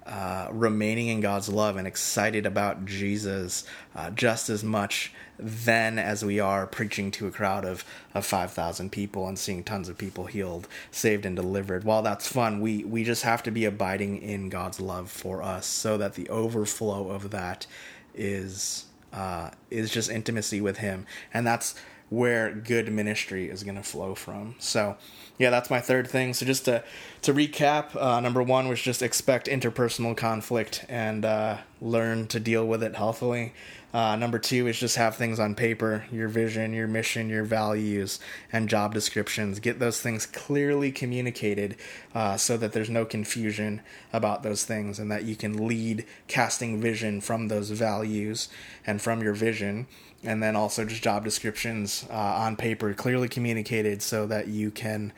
uh, 0.08 0.48
remaining 0.52 1.08
in 1.08 1.22
God's 1.22 1.50
love 1.50 1.76
and 1.78 1.88
excited 1.88 2.46
about 2.46 2.86
Jesus 2.86 3.66
uh, 3.96 4.10
just 4.12 4.50
as 4.50 4.64
much 4.64 5.14
then 5.40 6.00
as 6.00 6.26
we 6.26 6.40
are 6.40 6.66
preaching 6.66 7.12
to 7.12 7.28
a 7.28 7.32
crowd 7.32 7.64
of, 7.64 7.86
of 8.16 8.26
5,000 8.26 8.92
people 8.92 9.28
and 9.28 9.38
seeing 9.38 9.64
tons 9.64 9.88
of 9.88 9.98
people 9.98 10.26
healed, 10.26 10.68
saved, 10.90 11.26
and 11.26 11.36
delivered. 11.36 11.84
While 11.84 12.02
that's 12.02 12.28
fun, 12.28 12.60
we, 12.60 12.84
we 12.84 13.04
just 13.04 13.24
have 13.24 13.44
to 13.44 13.52
be 13.52 13.66
abiding 13.66 14.22
in 14.22 14.50
God's 14.50 14.80
love 14.80 15.12
for 15.12 15.44
us 15.44 15.68
so 15.68 15.98
that 15.98 16.16
the 16.16 16.28
overflow 16.30 17.10
of 17.10 17.30
that 17.32 17.68
is 18.16 18.86
uh, 19.14 19.52
is 19.70 19.90
just 19.90 20.10
intimacy 20.10 20.60
with 20.60 20.78
Him. 20.78 21.06
And 21.34 21.46
that's 21.46 21.76
where 22.10 22.52
good 22.52 22.92
ministry 22.92 23.50
is 23.50 23.64
going 23.64 23.76
to 23.76 23.84
flow 23.84 24.16
from. 24.16 24.56
So, 24.60 24.98
yeah, 25.38 25.50
that's 25.50 25.70
my 25.70 25.80
third 25.80 26.08
thing. 26.08 26.34
So 26.34 26.46
just 26.46 26.66
to 26.66 26.84
to 27.24 27.34
recap, 27.34 27.96
uh, 27.96 28.20
number 28.20 28.42
one 28.42 28.68
was 28.68 28.82
just 28.82 29.02
expect 29.02 29.48
interpersonal 29.48 30.16
conflict 30.16 30.86
and 30.90 31.26
uh, 31.26 31.58
learn 31.82 32.28
to 32.28 32.40
deal 32.40 32.66
with 32.66 32.84
it 32.84 32.96
healthily. 32.96 33.54
Uh, 33.94 34.16
number 34.18 34.38
two 34.38 34.68
is 34.68 34.78
just 34.78 34.98
have 34.98 35.16
things 35.16 35.40
on 35.40 35.56
paper, 35.56 36.06
your 36.12 36.28
vision, 36.28 36.74
your 36.74 36.88
mission, 36.88 37.30
your 37.30 37.46
values, 37.46 38.20
and 38.52 38.68
job 38.68 38.94
descriptions. 38.94 39.60
Get 39.60 39.80
those 39.80 40.02
things 40.02 40.26
clearly 40.26 40.92
communicated 40.92 41.78
uh, 42.14 42.36
so 42.36 42.58
that 42.58 42.74
there's 42.74 42.90
no 42.90 43.06
confusion 43.06 43.82
about 44.12 44.44
those 44.44 44.66
things 44.66 45.00
and 45.00 45.10
that 45.10 45.24
you 45.24 45.36
can 45.36 45.68
lead 45.68 46.06
casting 46.28 46.82
vision 46.82 47.22
from 47.22 47.48
those 47.48 47.70
values 47.70 48.50
and 48.86 49.02
from 49.02 49.22
your 49.22 49.34
vision 49.34 49.88
and 50.24 50.42
then 50.42 50.56
also 50.56 50.84
just 50.84 51.04
job 51.04 51.24
descriptions 51.24 52.06
uh, 52.10 52.14
on 52.14 52.56
paper 52.56 52.94
clearly 52.94 53.30
communicated 53.30 54.02
so 54.02 54.26
that 54.26 54.48
you 54.48 54.72
can 54.72 55.14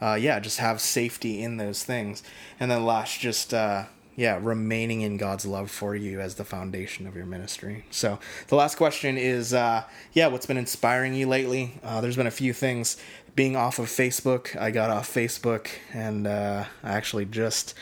uh, 0.00 0.14
yeah 0.14 0.38
just 0.38 0.58
have 0.58 0.80
safety 0.80 1.42
in 1.42 1.56
those 1.56 1.82
things 1.82 2.22
and 2.60 2.70
then 2.70 2.84
last 2.84 3.18
just 3.18 3.52
uh, 3.52 3.84
yeah 4.16 4.38
remaining 4.42 5.02
in 5.02 5.16
god's 5.16 5.46
love 5.46 5.70
for 5.70 5.94
you 5.94 6.20
as 6.20 6.34
the 6.34 6.44
foundation 6.44 7.06
of 7.06 7.14
your 7.14 7.26
ministry 7.26 7.84
so 7.90 8.18
the 8.48 8.56
last 8.56 8.76
question 8.76 9.16
is 9.16 9.54
uh, 9.54 9.84
yeah 10.12 10.26
what's 10.26 10.46
been 10.46 10.56
inspiring 10.56 11.14
you 11.14 11.28
lately 11.28 11.78
uh, 11.84 12.00
there's 12.00 12.16
been 12.16 12.26
a 12.26 12.30
few 12.30 12.52
things 12.52 12.96
being 13.34 13.54
off 13.54 13.78
of 13.78 13.86
facebook 13.86 14.56
i 14.60 14.70
got 14.70 14.90
off 14.90 15.12
facebook 15.12 15.68
and 15.92 16.26
uh, 16.26 16.64
i 16.82 16.92
actually 16.92 17.24
just 17.24 17.74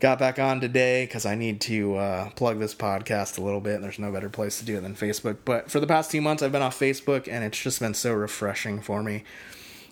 got 0.00 0.18
back 0.18 0.38
on 0.38 0.60
today 0.60 1.04
because 1.04 1.26
I 1.26 1.34
need 1.34 1.60
to 1.62 1.96
uh, 1.96 2.30
plug 2.30 2.58
this 2.58 2.74
podcast 2.74 3.38
a 3.38 3.40
little 3.40 3.60
bit. 3.60 3.80
There's 3.80 3.98
no 3.98 4.12
better 4.12 4.28
place 4.28 4.58
to 4.58 4.64
do 4.64 4.78
it 4.78 4.82
than 4.82 4.94
Facebook. 4.94 5.38
But 5.44 5.70
for 5.70 5.80
the 5.80 5.86
past 5.86 6.10
two 6.10 6.20
months, 6.20 6.42
I've 6.42 6.52
been 6.52 6.62
off 6.62 6.78
Facebook, 6.78 7.28
and 7.28 7.44
it's 7.44 7.60
just 7.60 7.80
been 7.80 7.94
so 7.94 8.12
refreshing 8.12 8.80
for 8.80 9.02
me. 9.02 9.24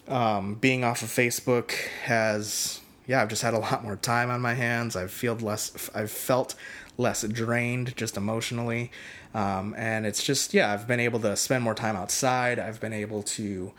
Um, 0.09 0.55
being 0.55 0.85
off 0.85 1.03
of 1.03 1.09
Facebook 1.09 1.73
has, 2.05 2.81
yeah, 3.07 3.23
I've 3.23 3.29
just 3.29 3.43
had 3.43 3.55
a 3.55 3.59
lot 3.59 3.85
more 3.85 3.97
time 3.97 4.31
on 4.31 4.41
my 4.41 4.55
hands. 4.55 4.97
I've 4.97 5.11
felt 5.11 5.43
less. 5.43 5.91
I've 5.95 6.11
felt 6.11 6.55
less 6.99 7.23
drained 7.23 7.97
just 7.97 8.17
emotionally, 8.17 8.91
um, 9.35 9.75
and 9.77 10.07
it's 10.07 10.23
just, 10.23 10.55
yeah, 10.55 10.73
I've 10.73 10.87
been 10.89 11.01
able 11.01 11.21
to 11.21 11.37
spend 11.37 11.63
more 11.63 11.75
time 11.75 11.97
outside. 11.97 12.59
I've 12.59 12.81
been 12.81 12.95
able 12.95 13.23
to 13.23 13.73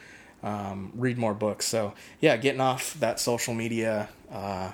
um, 0.44 0.92
read 0.96 1.18
more 1.18 1.34
books. 1.34 1.66
So 1.66 1.94
yeah, 2.22 2.38
getting 2.38 2.62
off 2.62 2.94
that 3.00 3.20
social 3.20 3.54
media. 3.54 4.10
Uh, 4.32 4.72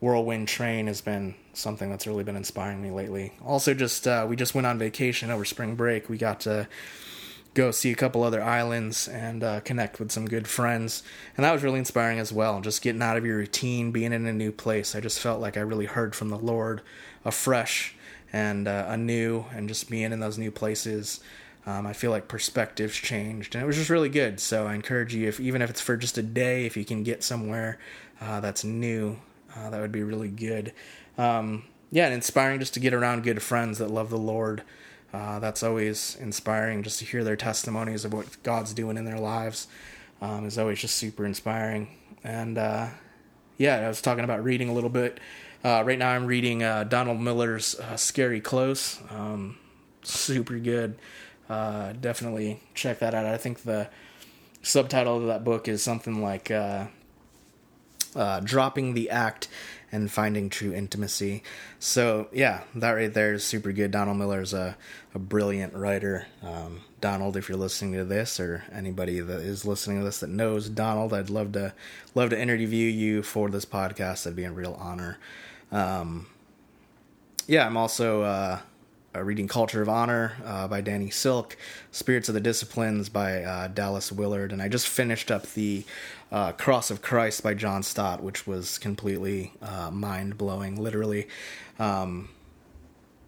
whirlwind 0.00 0.46
train 0.46 0.86
has 0.86 1.00
been 1.00 1.34
something 1.54 1.88
that's 1.90 2.06
really 2.06 2.24
been 2.24 2.36
inspiring 2.36 2.82
me 2.82 2.90
lately. 2.90 3.32
Also, 3.44 3.74
just 3.74 4.06
uh, 4.06 4.26
we 4.28 4.36
just 4.36 4.54
went 4.54 4.66
on 4.66 4.78
vacation 4.78 5.30
over 5.30 5.44
spring 5.44 5.74
break. 5.74 6.08
We 6.08 6.18
got 6.18 6.40
to 6.40 6.68
go 7.56 7.70
see 7.70 7.90
a 7.90 7.96
couple 7.96 8.22
other 8.22 8.42
islands 8.42 9.08
and 9.08 9.42
uh, 9.42 9.60
connect 9.60 9.98
with 9.98 10.12
some 10.12 10.26
good 10.26 10.46
friends, 10.46 11.02
and 11.36 11.44
that 11.44 11.52
was 11.52 11.62
really 11.62 11.78
inspiring 11.78 12.18
as 12.18 12.32
well. 12.32 12.60
Just 12.60 12.82
getting 12.82 13.02
out 13.02 13.16
of 13.16 13.24
your 13.24 13.38
routine, 13.38 13.90
being 13.90 14.12
in 14.12 14.26
a 14.26 14.32
new 14.32 14.52
place. 14.52 14.94
I 14.94 15.00
just 15.00 15.18
felt 15.18 15.40
like 15.40 15.56
I 15.56 15.60
really 15.60 15.86
heard 15.86 16.14
from 16.14 16.28
the 16.28 16.38
Lord 16.38 16.82
afresh 17.24 17.94
and 18.32 18.68
uh, 18.68 18.84
anew, 18.88 19.46
and 19.52 19.68
just 19.68 19.88
being 19.88 20.12
in 20.12 20.20
those 20.20 20.38
new 20.38 20.50
places. 20.50 21.20
Um, 21.64 21.86
I 21.86 21.94
feel 21.94 22.10
like 22.10 22.28
perspectives 22.28 22.94
changed, 22.94 23.54
and 23.54 23.64
it 23.64 23.66
was 23.66 23.76
just 23.76 23.90
really 23.90 24.10
good. 24.10 24.38
So 24.38 24.66
I 24.66 24.74
encourage 24.74 25.14
you, 25.14 25.26
if 25.26 25.40
even 25.40 25.62
if 25.62 25.70
it's 25.70 25.80
for 25.80 25.96
just 25.96 26.18
a 26.18 26.22
day, 26.22 26.66
if 26.66 26.76
you 26.76 26.84
can 26.84 27.02
get 27.02 27.24
somewhere 27.24 27.78
uh, 28.20 28.40
that's 28.40 28.64
new, 28.64 29.18
uh, 29.56 29.70
that 29.70 29.80
would 29.80 29.92
be 29.92 30.02
really 30.02 30.28
good. 30.28 30.72
Um, 31.16 31.64
yeah, 31.90 32.04
and 32.04 32.14
inspiring 32.14 32.60
just 32.60 32.74
to 32.74 32.80
get 32.80 32.92
around 32.92 33.24
good 33.24 33.42
friends 33.42 33.78
that 33.78 33.90
love 33.90 34.10
the 34.10 34.18
Lord. 34.18 34.62
Uh, 35.12 35.38
that's 35.38 35.62
always 35.62 36.16
inspiring 36.20 36.82
just 36.82 36.98
to 36.98 37.04
hear 37.04 37.24
their 37.24 37.36
testimonies 37.36 38.04
of 38.04 38.12
what 38.12 38.42
God's 38.42 38.74
doing 38.74 38.96
in 38.96 39.04
their 39.04 39.18
lives. 39.18 39.66
Um, 40.20 40.46
is 40.46 40.58
always 40.58 40.80
just 40.80 40.96
super 40.96 41.26
inspiring. 41.26 41.88
And 42.24 42.56
uh, 42.58 42.88
yeah, 43.58 43.76
I 43.76 43.88
was 43.88 44.00
talking 44.00 44.24
about 44.24 44.42
reading 44.42 44.68
a 44.68 44.72
little 44.72 44.90
bit. 44.90 45.20
Uh, 45.64 45.82
right 45.84 45.98
now, 45.98 46.10
I'm 46.10 46.26
reading 46.26 46.62
uh, 46.62 46.84
Donald 46.84 47.20
Miller's 47.20 47.78
uh, 47.78 47.96
Scary 47.96 48.40
Close. 48.40 49.00
Um, 49.10 49.58
super 50.02 50.58
good. 50.58 50.96
Uh, 51.48 51.92
definitely 51.92 52.60
check 52.74 52.98
that 53.00 53.14
out. 53.14 53.26
I 53.26 53.36
think 53.36 53.62
the 53.62 53.88
subtitle 54.62 55.18
of 55.18 55.26
that 55.26 55.44
book 55.44 55.68
is 55.68 55.82
something 55.82 56.22
like 56.22 56.52
dropping 58.44 58.94
the 58.94 59.10
act 59.10 59.48
and 59.92 60.10
finding 60.10 60.48
true 60.48 60.72
intimacy. 60.72 61.42
So 61.78 62.28
yeah, 62.32 62.62
that 62.74 62.90
right 62.90 63.12
there 63.12 63.34
is 63.34 63.44
super 63.44 63.72
good. 63.72 63.90
Donald 63.90 64.18
Miller 64.18 64.40
is 64.40 64.52
a, 64.52 64.76
a 65.14 65.18
brilliant 65.18 65.74
writer. 65.74 66.26
Um, 66.42 66.82
Donald, 67.00 67.36
if 67.36 67.48
you're 67.48 67.58
listening 67.58 67.92
to 67.94 68.04
this, 68.04 68.40
or 68.40 68.64
anybody 68.72 69.20
that 69.20 69.40
is 69.40 69.64
listening 69.64 69.98
to 69.98 70.04
this 70.04 70.20
that 70.20 70.30
knows 70.30 70.68
Donald, 70.68 71.12
I'd 71.12 71.30
love 71.30 71.52
to 71.52 71.72
love 72.14 72.30
to 72.30 72.40
interview 72.40 72.88
you 72.88 73.22
for 73.22 73.48
this 73.48 73.64
podcast. 73.64 74.24
That'd 74.24 74.36
be 74.36 74.44
a 74.44 74.52
real 74.52 74.76
honor. 74.80 75.18
Um, 75.70 76.26
yeah, 77.46 77.66
I'm 77.66 77.76
also 77.76 78.22
uh, 78.22 78.58
uh, 79.16 79.22
reading 79.22 79.48
Culture 79.48 79.80
of 79.82 79.88
Honor 79.88 80.36
uh, 80.44 80.68
by 80.68 80.80
Danny 80.80 81.10
Silk, 81.10 81.56
Spirits 81.90 82.28
of 82.28 82.34
the 82.34 82.40
Disciplines 82.40 83.08
by 83.08 83.42
uh, 83.42 83.68
Dallas 83.68 84.12
Willard, 84.12 84.52
and 84.52 84.60
I 84.60 84.68
just 84.68 84.86
finished 84.86 85.30
up 85.30 85.46
the 85.52 85.84
uh, 86.30 86.52
Cross 86.52 86.90
of 86.90 87.02
Christ 87.02 87.42
by 87.42 87.54
John 87.54 87.82
Stott, 87.82 88.22
which 88.22 88.46
was 88.46 88.78
completely 88.78 89.52
uh, 89.62 89.90
mind 89.90 90.36
blowing, 90.36 90.76
literally. 90.76 91.28
Um, 91.78 92.28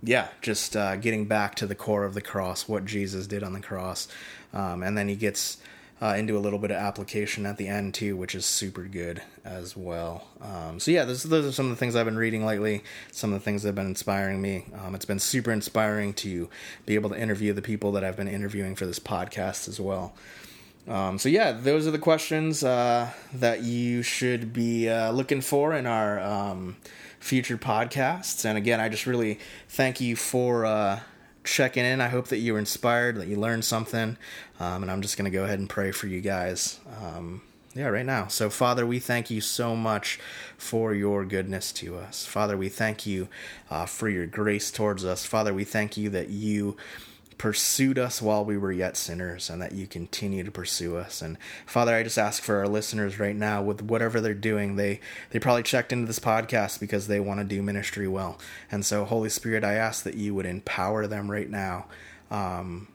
yeah, 0.02 0.28
just 0.42 0.76
uh, 0.76 0.96
getting 0.96 1.26
back 1.26 1.54
to 1.56 1.66
the 1.66 1.74
core 1.74 2.04
of 2.04 2.14
the 2.14 2.20
cross, 2.20 2.68
what 2.68 2.84
Jesus 2.84 3.26
did 3.26 3.42
on 3.42 3.52
the 3.52 3.60
cross. 3.60 4.08
Um, 4.52 4.82
and 4.82 4.96
then 4.96 5.08
he 5.08 5.16
gets 5.16 5.58
uh, 6.00 6.14
into 6.16 6.36
a 6.36 6.40
little 6.40 6.58
bit 6.58 6.70
of 6.70 6.76
application 6.76 7.44
at 7.46 7.56
the 7.56 7.68
end 7.68 7.94
too, 7.94 8.16
which 8.16 8.34
is 8.34 8.46
super 8.46 8.84
good 8.84 9.22
as 9.44 9.76
well. 9.76 10.28
Um, 10.40 10.78
so 10.78 10.90
yeah, 10.90 11.04
those, 11.04 11.24
those 11.24 11.46
are 11.46 11.52
some 11.52 11.66
of 11.66 11.70
the 11.70 11.76
things 11.76 11.96
I've 11.96 12.04
been 12.06 12.16
reading 12.16 12.44
lately. 12.46 12.84
Some 13.10 13.32
of 13.32 13.40
the 13.40 13.44
things 13.44 13.62
that 13.62 13.68
have 13.68 13.74
been 13.74 13.86
inspiring 13.86 14.40
me. 14.40 14.66
Um, 14.80 14.94
it's 14.94 15.04
been 15.04 15.18
super 15.18 15.50
inspiring 15.50 16.14
to 16.14 16.48
be 16.86 16.94
able 16.94 17.10
to 17.10 17.20
interview 17.20 17.52
the 17.52 17.62
people 17.62 17.92
that 17.92 18.04
I've 18.04 18.16
been 18.16 18.28
interviewing 18.28 18.76
for 18.76 18.86
this 18.86 18.98
podcast 19.00 19.68
as 19.68 19.80
well. 19.80 20.14
Um, 20.86 21.18
so 21.18 21.28
yeah, 21.28 21.52
those 21.52 21.86
are 21.86 21.90
the 21.90 21.98
questions 21.98 22.64
uh, 22.64 23.10
that 23.34 23.62
you 23.62 24.02
should 24.02 24.52
be 24.52 24.88
uh, 24.88 25.10
looking 25.10 25.42
for 25.42 25.74
in 25.74 25.86
our 25.86 26.18
um, 26.20 26.76
future 27.20 27.58
podcasts. 27.58 28.44
And 28.44 28.56
again, 28.56 28.80
I 28.80 28.88
just 28.88 29.06
really 29.06 29.38
thank 29.68 30.00
you 30.00 30.16
for 30.16 30.64
uh, 30.64 31.00
checking 31.48 31.84
in. 31.84 32.00
I 32.00 32.08
hope 32.08 32.28
that 32.28 32.38
you 32.38 32.52
were 32.52 32.58
inspired, 32.58 33.16
that 33.16 33.28
you 33.28 33.36
learned 33.36 33.64
something. 33.64 34.16
Um, 34.60 34.82
and 34.82 34.90
I'm 34.90 35.02
just 35.02 35.16
going 35.16 35.30
to 35.30 35.36
go 35.36 35.44
ahead 35.44 35.58
and 35.58 35.68
pray 35.68 35.90
for 35.90 36.06
you 36.06 36.20
guys. 36.20 36.78
Um, 37.02 37.42
yeah, 37.74 37.86
right 37.86 38.06
now. 38.06 38.28
So, 38.28 38.50
Father, 38.50 38.86
we 38.86 38.98
thank 38.98 39.30
you 39.30 39.40
so 39.40 39.76
much 39.76 40.18
for 40.56 40.94
your 40.94 41.24
goodness 41.24 41.72
to 41.74 41.96
us. 41.96 42.26
Father, 42.26 42.56
we 42.56 42.68
thank 42.68 43.06
you 43.06 43.28
uh, 43.70 43.86
for 43.86 44.08
your 44.08 44.26
grace 44.26 44.70
towards 44.70 45.04
us. 45.04 45.24
Father, 45.24 45.54
we 45.54 45.64
thank 45.64 45.96
you 45.96 46.10
that 46.10 46.28
you 46.30 46.76
pursued 47.38 47.98
us 47.98 48.20
while 48.20 48.44
we 48.44 48.58
were 48.58 48.72
yet 48.72 48.96
sinners 48.96 49.48
and 49.48 49.62
that 49.62 49.72
you 49.72 49.86
continue 49.86 50.42
to 50.44 50.50
pursue 50.50 50.96
us. 50.96 51.22
And 51.22 51.38
Father, 51.64 51.94
I 51.94 52.02
just 52.02 52.18
ask 52.18 52.42
for 52.42 52.56
our 52.56 52.68
listeners 52.68 53.18
right 53.18 53.36
now 53.36 53.62
with 53.62 53.80
whatever 53.80 54.20
they're 54.20 54.34
doing, 54.34 54.76
they 54.76 55.00
they 55.30 55.38
probably 55.38 55.62
checked 55.62 55.92
into 55.92 56.06
this 56.06 56.18
podcast 56.18 56.80
because 56.80 57.06
they 57.06 57.20
want 57.20 57.40
to 57.40 57.44
do 57.44 57.62
ministry 57.62 58.08
well. 58.08 58.38
And 58.70 58.84
so 58.84 59.04
Holy 59.04 59.30
Spirit, 59.30 59.64
I 59.64 59.74
ask 59.74 60.02
that 60.02 60.16
you 60.16 60.34
would 60.34 60.46
empower 60.46 61.06
them 61.06 61.30
right 61.30 61.48
now. 61.48 61.86
Um, 62.30 62.88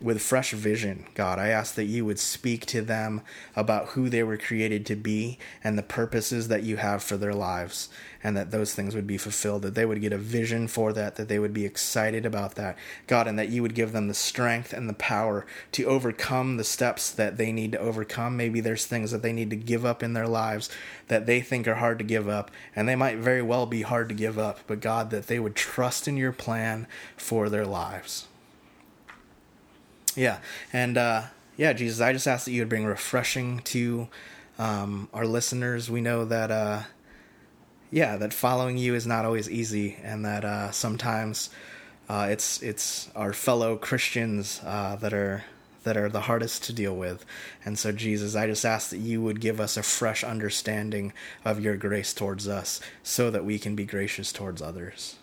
with 0.00 0.20
fresh 0.20 0.52
vision, 0.52 1.06
God. 1.14 1.38
I 1.38 1.48
ask 1.48 1.74
that 1.76 1.84
you 1.84 2.04
would 2.04 2.18
speak 2.18 2.66
to 2.66 2.82
them 2.82 3.22
about 3.56 3.88
who 3.88 4.08
they 4.08 4.22
were 4.22 4.36
created 4.36 4.84
to 4.86 4.96
be 4.96 5.38
and 5.62 5.78
the 5.78 5.82
purposes 5.82 6.48
that 6.48 6.62
you 6.62 6.76
have 6.76 7.02
for 7.02 7.16
their 7.16 7.32
lives, 7.32 7.88
and 8.22 8.36
that 8.36 8.50
those 8.50 8.74
things 8.74 8.94
would 8.94 9.06
be 9.06 9.16
fulfilled, 9.16 9.62
that 9.62 9.74
they 9.74 9.86
would 9.86 10.00
get 10.00 10.12
a 10.12 10.18
vision 10.18 10.68
for 10.68 10.92
that, 10.92 11.16
that 11.16 11.28
they 11.28 11.38
would 11.38 11.54
be 11.54 11.64
excited 11.64 12.26
about 12.26 12.54
that, 12.56 12.76
God, 13.06 13.26
and 13.26 13.38
that 13.38 13.48
you 13.48 13.62
would 13.62 13.74
give 13.74 13.92
them 13.92 14.08
the 14.08 14.14
strength 14.14 14.72
and 14.72 14.88
the 14.88 14.94
power 14.94 15.46
to 15.72 15.84
overcome 15.84 16.56
the 16.56 16.64
steps 16.64 17.10
that 17.10 17.36
they 17.36 17.52
need 17.52 17.72
to 17.72 17.78
overcome. 17.78 18.36
Maybe 18.36 18.60
there's 18.60 18.86
things 18.86 19.10
that 19.10 19.22
they 19.22 19.32
need 19.32 19.50
to 19.50 19.56
give 19.56 19.86
up 19.86 20.02
in 20.02 20.12
their 20.12 20.28
lives 20.28 20.68
that 21.08 21.26
they 21.26 21.40
think 21.40 21.66
are 21.66 21.76
hard 21.76 21.98
to 21.98 22.04
give 22.04 22.28
up, 22.28 22.50
and 22.74 22.88
they 22.88 22.96
might 22.96 23.18
very 23.18 23.42
well 23.42 23.66
be 23.66 23.82
hard 23.82 24.08
to 24.08 24.14
give 24.14 24.38
up, 24.38 24.60
but 24.66 24.80
God, 24.80 25.10
that 25.10 25.28
they 25.28 25.38
would 25.38 25.54
trust 25.54 26.08
in 26.08 26.16
your 26.16 26.32
plan 26.32 26.86
for 27.16 27.48
their 27.48 27.66
lives. 27.66 28.26
Yeah, 30.16 30.38
and 30.72 30.96
uh, 30.96 31.22
yeah, 31.56 31.72
Jesus, 31.72 32.00
I 32.00 32.12
just 32.12 32.26
ask 32.26 32.44
that 32.44 32.52
you 32.52 32.60
would 32.62 32.68
bring 32.68 32.84
refreshing 32.84 33.60
to 33.60 34.08
um, 34.58 35.08
our 35.12 35.26
listeners. 35.26 35.90
We 35.90 36.00
know 36.00 36.24
that, 36.24 36.50
uh, 36.50 36.82
yeah, 37.90 38.16
that 38.16 38.32
following 38.32 38.76
you 38.76 38.94
is 38.94 39.06
not 39.06 39.24
always 39.24 39.50
easy, 39.50 39.96
and 40.02 40.24
that 40.24 40.44
uh, 40.44 40.70
sometimes 40.70 41.50
uh, 42.08 42.28
it's 42.30 42.62
it's 42.62 43.10
our 43.14 43.32
fellow 43.32 43.76
Christians 43.76 44.60
uh, 44.64 44.96
that 44.96 45.12
are 45.12 45.44
that 45.84 45.96
are 45.96 46.08
the 46.08 46.22
hardest 46.22 46.64
to 46.64 46.72
deal 46.72 46.96
with. 46.96 47.24
And 47.64 47.78
so, 47.78 47.92
Jesus, 47.92 48.34
I 48.34 48.46
just 48.46 48.64
ask 48.64 48.90
that 48.90 48.98
you 48.98 49.20
would 49.22 49.40
give 49.40 49.60
us 49.60 49.76
a 49.76 49.82
fresh 49.82 50.24
understanding 50.24 51.12
of 51.44 51.60
your 51.60 51.76
grace 51.76 52.14
towards 52.14 52.48
us, 52.48 52.80
so 53.02 53.30
that 53.30 53.44
we 53.44 53.58
can 53.58 53.76
be 53.76 53.84
gracious 53.84 54.32
towards 54.32 54.62
others. 54.62 55.16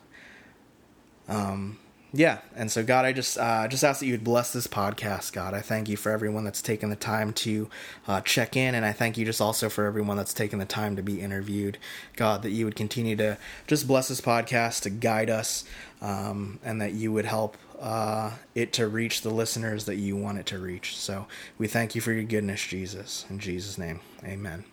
Um, 1.27 1.77
yeah, 2.13 2.39
and 2.55 2.69
so 2.69 2.83
God, 2.83 3.05
I 3.05 3.13
just 3.13 3.37
uh, 3.37 3.67
just 3.69 3.83
ask 3.83 4.01
that 4.01 4.05
you 4.05 4.11
would 4.11 4.23
bless 4.23 4.51
this 4.51 4.67
podcast, 4.67 5.31
God. 5.31 5.53
I 5.53 5.61
thank 5.61 5.87
you 5.87 5.95
for 5.95 6.11
everyone 6.11 6.43
that's 6.43 6.61
taken 6.61 6.89
the 6.89 6.97
time 6.97 7.31
to 7.33 7.69
uh, 8.05 8.19
check 8.21 8.57
in, 8.57 8.75
and 8.75 8.85
I 8.85 8.91
thank 8.91 9.17
you 9.17 9.23
just 9.23 9.39
also 9.39 9.69
for 9.69 9.85
everyone 9.85 10.17
that's 10.17 10.33
taken 10.33 10.59
the 10.59 10.65
time 10.65 10.97
to 10.97 11.01
be 11.01 11.21
interviewed, 11.21 11.77
God. 12.17 12.43
That 12.43 12.51
you 12.51 12.65
would 12.65 12.75
continue 12.75 13.15
to 13.15 13.37
just 13.65 13.87
bless 13.87 14.09
this 14.09 14.19
podcast 14.19 14.81
to 14.81 14.89
guide 14.89 15.29
us, 15.29 15.63
um, 16.01 16.59
and 16.65 16.81
that 16.81 16.91
you 16.91 17.13
would 17.13 17.25
help 17.25 17.55
uh, 17.79 18.31
it 18.55 18.73
to 18.73 18.89
reach 18.89 19.21
the 19.21 19.31
listeners 19.31 19.85
that 19.85 19.95
you 19.95 20.17
want 20.17 20.37
it 20.37 20.45
to 20.47 20.59
reach. 20.59 20.97
So 20.97 21.27
we 21.57 21.67
thank 21.67 21.95
you 21.95 22.01
for 22.01 22.11
your 22.11 22.23
goodness, 22.23 22.65
Jesus. 22.67 23.25
In 23.29 23.39
Jesus' 23.39 23.77
name, 23.77 24.01
Amen. 24.23 24.65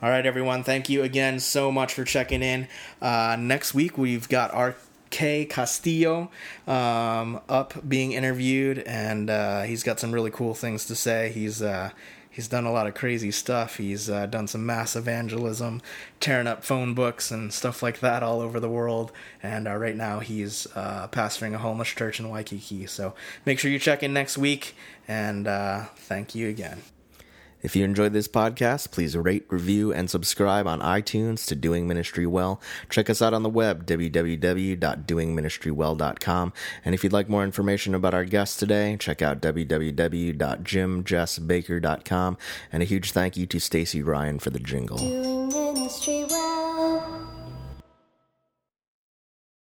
All 0.00 0.08
right, 0.08 0.24
everyone. 0.24 0.62
Thank 0.62 0.88
you 0.88 1.02
again 1.02 1.40
so 1.40 1.72
much 1.72 1.92
for 1.92 2.04
checking 2.04 2.40
in. 2.40 2.68
Uh, 3.02 3.36
next 3.38 3.74
week 3.74 3.98
we've 3.98 4.28
got 4.28 4.54
our 4.54 4.76
Kay 5.10 5.44
Castillo 5.44 6.30
um, 6.66 7.40
up 7.48 7.88
being 7.88 8.12
interviewed, 8.12 8.78
and 8.80 9.30
uh, 9.30 9.62
he's 9.62 9.82
got 9.82 10.00
some 10.00 10.12
really 10.12 10.30
cool 10.30 10.54
things 10.54 10.84
to 10.86 10.94
say. 10.94 11.30
He's 11.30 11.62
uh, 11.62 11.90
he's 12.30 12.48
done 12.48 12.64
a 12.64 12.72
lot 12.72 12.86
of 12.86 12.94
crazy 12.94 13.30
stuff. 13.30 13.78
He's 13.78 14.08
uh, 14.08 14.26
done 14.26 14.46
some 14.46 14.64
mass 14.64 14.94
evangelism, 14.94 15.82
tearing 16.20 16.46
up 16.46 16.62
phone 16.62 16.94
books 16.94 17.30
and 17.30 17.52
stuff 17.52 17.82
like 17.82 18.00
that 18.00 18.22
all 18.22 18.40
over 18.40 18.60
the 18.60 18.68
world. 18.68 19.10
And 19.42 19.66
uh, 19.66 19.76
right 19.76 19.96
now 19.96 20.20
he's 20.20 20.66
uh, 20.76 21.08
pastoring 21.08 21.54
a 21.54 21.58
homeless 21.58 21.88
church 21.88 22.20
in 22.20 22.28
Waikiki. 22.28 22.86
So 22.86 23.14
make 23.44 23.58
sure 23.58 23.70
you 23.70 23.78
check 23.78 24.02
in 24.02 24.12
next 24.12 24.38
week, 24.38 24.76
and 25.08 25.48
uh, 25.48 25.86
thank 25.96 26.34
you 26.34 26.48
again. 26.48 26.82
If 27.62 27.74
you 27.74 27.84
enjoyed 27.84 28.12
this 28.12 28.28
podcast, 28.28 28.90
please 28.90 29.16
rate, 29.16 29.46
review, 29.48 29.90
and 29.92 30.10
subscribe 30.10 30.66
on 30.66 30.80
iTunes 30.80 31.46
to 31.46 31.54
Doing 31.54 31.88
Ministry 31.88 32.26
Well. 32.26 32.60
Check 32.88 33.10
us 33.10 33.20
out 33.20 33.34
on 33.34 33.42
the 33.42 33.48
web, 33.48 33.84
www.doingministrywell.com. 33.86 36.52
And 36.84 36.94
if 36.94 37.02
you'd 37.02 37.12
like 37.12 37.28
more 37.28 37.42
information 37.44 37.94
about 37.94 38.14
our 38.14 38.24
guests 38.24 38.56
today, 38.56 38.96
check 38.98 39.20
out 39.22 39.40
www.jimjessbaker.com. 39.40 42.38
And 42.72 42.82
a 42.82 42.86
huge 42.86 43.12
thank 43.12 43.36
you 43.36 43.46
to 43.46 43.58
Stacy 43.58 44.02
Ryan 44.02 44.38
for 44.38 44.50
the 44.50 44.60
jingle. 44.60 44.98